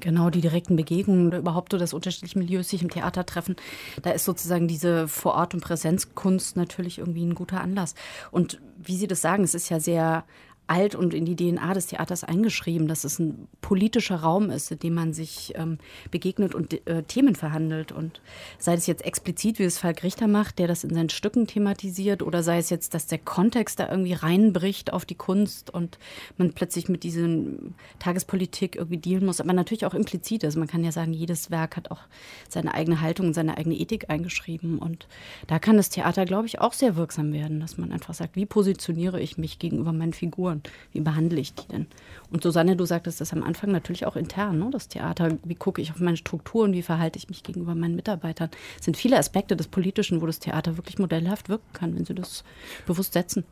Genau, 0.00 0.30
die 0.30 0.40
direkten 0.40 0.76
Begegnungen 0.76 1.28
oder 1.28 1.38
überhaupt 1.38 1.72
so, 1.72 1.78
dass 1.78 1.94
unterschiedliche 1.94 2.38
Milieus 2.38 2.68
sich 2.68 2.82
im 2.82 2.90
Theater 2.90 3.24
treffen. 3.26 3.56
Da 4.02 4.10
ist 4.10 4.24
sozusagen 4.24 4.68
diese 4.68 5.08
Vorort- 5.08 5.54
und 5.54 5.60
Präsenzkunst 5.60 6.56
natürlich 6.56 6.98
irgendwie 6.98 7.24
ein 7.24 7.34
guter 7.34 7.60
Anlass. 7.60 7.94
Und 8.30 8.60
wie 8.78 8.96
Sie 8.96 9.06
das 9.06 9.20
sagen, 9.20 9.44
es 9.44 9.54
ist 9.54 9.68
ja 9.68 9.80
sehr 9.80 10.24
alt 10.72 10.94
und 10.94 11.12
in 11.12 11.26
die 11.26 11.36
DNA 11.36 11.74
des 11.74 11.88
Theaters 11.88 12.24
eingeschrieben, 12.24 12.88
dass 12.88 13.04
es 13.04 13.18
ein 13.18 13.46
politischer 13.60 14.16
Raum 14.16 14.48
ist, 14.48 14.72
in 14.72 14.78
dem 14.78 14.94
man 14.94 15.12
sich 15.12 15.52
ähm, 15.56 15.76
begegnet 16.10 16.54
und 16.54 16.86
äh, 16.88 17.02
Themen 17.02 17.36
verhandelt. 17.36 17.92
Und 17.92 18.22
sei 18.58 18.72
es 18.72 18.86
jetzt 18.86 19.04
explizit, 19.04 19.58
wie 19.58 19.64
es 19.64 19.78
Falk 19.78 20.02
Richter 20.02 20.28
macht, 20.28 20.58
der 20.58 20.68
das 20.68 20.82
in 20.82 20.94
seinen 20.94 21.10
Stücken 21.10 21.46
thematisiert, 21.46 22.22
oder 22.22 22.42
sei 22.42 22.56
es 22.56 22.70
jetzt, 22.70 22.94
dass 22.94 23.06
der 23.06 23.18
Kontext 23.18 23.80
da 23.80 23.90
irgendwie 23.90 24.14
reinbricht 24.14 24.94
auf 24.94 25.04
die 25.04 25.14
Kunst 25.14 25.68
und 25.68 25.98
man 26.38 26.54
plötzlich 26.54 26.88
mit 26.88 27.02
diesen 27.02 27.74
Tagespolitik 27.98 28.76
irgendwie 28.76 28.96
dealen 28.96 29.26
muss, 29.26 29.42
aber 29.42 29.52
natürlich 29.52 29.84
auch 29.84 29.94
implizit. 29.94 30.42
Also 30.42 30.58
man 30.58 30.68
kann 30.68 30.84
ja 30.84 30.92
sagen, 30.92 31.12
jedes 31.12 31.50
Werk 31.50 31.76
hat 31.76 31.90
auch 31.90 32.00
seine 32.48 32.72
eigene 32.72 33.02
Haltung 33.02 33.26
und 33.26 33.34
seine 33.34 33.58
eigene 33.58 33.74
Ethik 33.74 34.08
eingeschrieben. 34.08 34.78
Und 34.78 35.06
da 35.48 35.58
kann 35.58 35.76
das 35.76 35.90
Theater, 35.90 36.24
glaube 36.24 36.46
ich, 36.46 36.60
auch 36.60 36.72
sehr 36.72 36.96
wirksam 36.96 37.34
werden, 37.34 37.60
dass 37.60 37.76
man 37.76 37.92
einfach 37.92 38.14
sagt, 38.14 38.36
wie 38.36 38.46
positioniere 38.46 39.20
ich 39.20 39.36
mich 39.36 39.58
gegenüber 39.58 39.92
meinen 39.92 40.14
Figuren? 40.14 40.61
Wie 40.92 41.00
behandle 41.00 41.40
ich 41.40 41.54
die 41.54 41.66
denn? 41.68 41.86
Und 42.30 42.42
Susanne, 42.42 42.76
du 42.76 42.84
sagtest 42.84 43.20
das 43.20 43.32
am 43.32 43.42
Anfang 43.42 43.70
natürlich 43.70 44.06
auch 44.06 44.16
intern, 44.16 44.58
ne? 44.58 44.68
das 44.70 44.88
Theater, 44.88 45.38
wie 45.44 45.54
gucke 45.54 45.82
ich 45.82 45.90
auf 45.90 46.00
meine 46.00 46.16
Strukturen, 46.16 46.72
wie 46.72 46.82
verhalte 46.82 47.18
ich 47.18 47.28
mich 47.28 47.42
gegenüber 47.42 47.74
meinen 47.74 47.96
Mitarbeitern. 47.96 48.50
Es 48.78 48.84
sind 48.84 48.96
viele 48.96 49.18
Aspekte 49.18 49.56
des 49.56 49.68
Politischen, 49.68 50.20
wo 50.20 50.26
das 50.26 50.38
Theater 50.38 50.76
wirklich 50.76 50.98
modellhaft 50.98 51.48
wirken 51.48 51.72
kann, 51.72 51.94
wenn 51.94 52.04
sie 52.04 52.14
das 52.14 52.44
bewusst 52.86 53.12
setzen. 53.12 53.44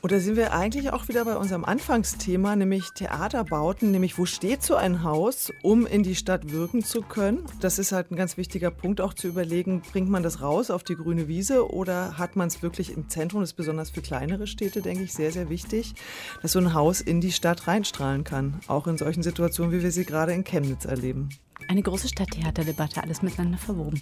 Oder 0.00 0.20
sind 0.20 0.36
wir 0.36 0.52
eigentlich 0.52 0.92
auch 0.92 1.08
wieder 1.08 1.24
bei 1.24 1.36
unserem 1.36 1.64
Anfangsthema, 1.64 2.54
nämlich 2.54 2.90
Theaterbauten, 2.90 3.90
nämlich 3.90 4.16
wo 4.16 4.26
steht 4.26 4.62
so 4.62 4.76
ein 4.76 5.02
Haus, 5.02 5.52
um 5.62 5.86
in 5.86 6.04
die 6.04 6.14
Stadt 6.14 6.52
wirken 6.52 6.84
zu 6.84 7.02
können? 7.02 7.44
Das 7.60 7.80
ist 7.80 7.90
halt 7.90 8.12
ein 8.12 8.16
ganz 8.16 8.36
wichtiger 8.36 8.70
Punkt, 8.70 9.00
auch 9.00 9.12
zu 9.12 9.26
überlegen, 9.26 9.82
bringt 9.82 10.08
man 10.08 10.22
das 10.22 10.40
raus 10.40 10.70
auf 10.70 10.84
die 10.84 10.94
grüne 10.94 11.26
Wiese 11.26 11.68
oder 11.68 12.16
hat 12.16 12.36
man 12.36 12.46
es 12.46 12.62
wirklich 12.62 12.96
im 12.96 13.08
Zentrum? 13.08 13.40
Das 13.40 13.50
ist 13.50 13.56
besonders 13.56 13.90
für 13.90 14.00
kleinere 14.00 14.46
Städte, 14.46 14.82
denke 14.82 15.02
ich, 15.02 15.12
sehr, 15.12 15.32
sehr 15.32 15.50
wichtig, 15.50 15.94
dass 16.42 16.52
so 16.52 16.60
ein 16.60 16.74
Haus 16.74 17.00
in 17.00 17.20
die 17.20 17.32
Stadt 17.32 17.66
reinstrahlen 17.66 18.22
kann. 18.22 18.60
Auch 18.68 18.86
in 18.86 18.98
solchen 18.98 19.24
Situationen, 19.24 19.72
wie 19.72 19.82
wir 19.82 19.90
sie 19.90 20.04
gerade 20.04 20.32
in 20.32 20.44
Chemnitz 20.44 20.84
erleben. 20.84 21.30
Eine 21.66 21.82
große 21.82 22.06
Stadttheaterdebatte, 22.06 23.02
alles 23.02 23.22
miteinander 23.22 23.58
verwoben. 23.58 24.00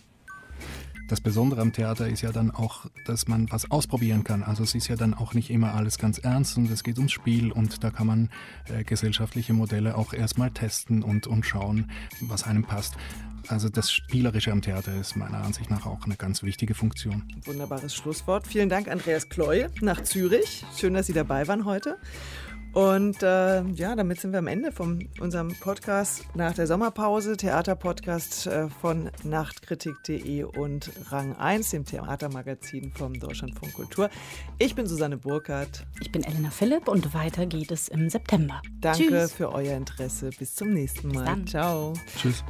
Das 1.09 1.21
Besondere 1.21 1.61
am 1.61 1.73
Theater 1.73 2.09
ist 2.09 2.23
ja 2.23 2.33
dann 2.33 2.51
auch, 2.51 2.87
dass 3.05 3.29
man 3.29 3.51
was 3.53 3.71
ausprobieren 3.71 4.25
kann. 4.25 4.43
Also 4.43 4.65
es 4.65 4.75
ist 4.75 4.89
ja 4.89 4.97
dann 4.97 5.15
auch 5.15 5.35
nicht 5.35 5.51
immer 5.51 5.75
alles 5.75 5.99
ganz 5.99 6.19
ernst 6.19 6.57
und 6.57 6.69
es 6.69 6.83
geht 6.83 6.99
ums 6.99 7.13
Spiel 7.13 7.53
und 7.53 7.85
da 7.85 7.91
kann 7.91 8.09
man 8.09 8.31
äh, 8.69 8.83
gesellschaftliche 8.83 9.53
Modelle 9.53 9.97
auch 9.97 10.13
erstmal 10.13 10.51
testen 10.51 11.05
und, 11.05 11.29
und 11.29 11.47
schauen, 11.47 11.93
was 12.23 12.43
einem 12.43 12.65
passt. 12.65 12.97
Also 13.47 13.69
das 13.69 13.93
Spielerische 13.93 14.51
am 14.51 14.63
Theater 14.63 14.95
ist 15.01 15.15
meiner 15.15 15.45
Ansicht 15.45 15.71
nach 15.71 15.87
auch 15.87 16.05
eine 16.05 16.17
ganz 16.17 16.43
wichtige 16.43 16.75
Funktion. 16.75 17.23
Wunderbares 17.45 17.95
Schlusswort. 17.95 18.49
Vielen 18.49 18.69
Dank, 18.69 18.89
Andreas 18.89 19.29
Kloy, 19.29 19.67
nach 19.81 20.03
Zürich. 20.03 20.65
Schön, 20.77 20.95
dass 20.95 21.07
Sie 21.07 21.13
dabei 21.13 21.47
waren 21.47 21.65
heute. 21.65 21.99
Und 22.77 23.23
äh, 23.23 23.63
ja, 23.69 23.97
damit 23.97 24.21
sind 24.21 24.33
wir 24.33 24.39
am 24.39 24.49
Ende 24.49 24.71
von 24.71 25.09
unserem 25.19 25.49
Podcast 25.61 26.27
nach 26.35 26.53
der 26.53 26.67
Sommerpause. 26.67 27.39
Theaterpodcast 27.39 28.49
äh, 28.49 28.69
von 28.69 29.11
Nachtkritik.de 29.25 30.43
und 30.43 30.93
Rang 31.09 31.35
1, 31.37 31.71
dem 31.71 31.87
Theatermagazin 31.87 32.93
vom 32.93 33.19
Deutschlandfunk 33.19 33.73
Kultur. 33.73 34.11
Ich 34.59 34.75
bin 34.75 34.87
Susanne 34.87 35.17
Burkhardt. 35.17 35.87
Ich 36.03 36.13
bin 36.13 36.23
Elena 36.23 36.51
Philipp 36.51 36.87
und 36.87 37.15
weiter 37.15 37.47
geht 37.47 37.71
es 37.71 37.89
im 37.89 38.11
September. 38.11 38.61
Danke 38.79 39.09
Tschüss. 39.09 39.33
für 39.33 39.53
euer 39.55 39.75
Interesse. 39.75 40.29
Bis 40.39 40.55
zum 40.55 40.75
nächsten 40.75 41.09
Mal. 41.09 41.47
Ciao. 41.47 41.95
Tschüss. 42.19 42.45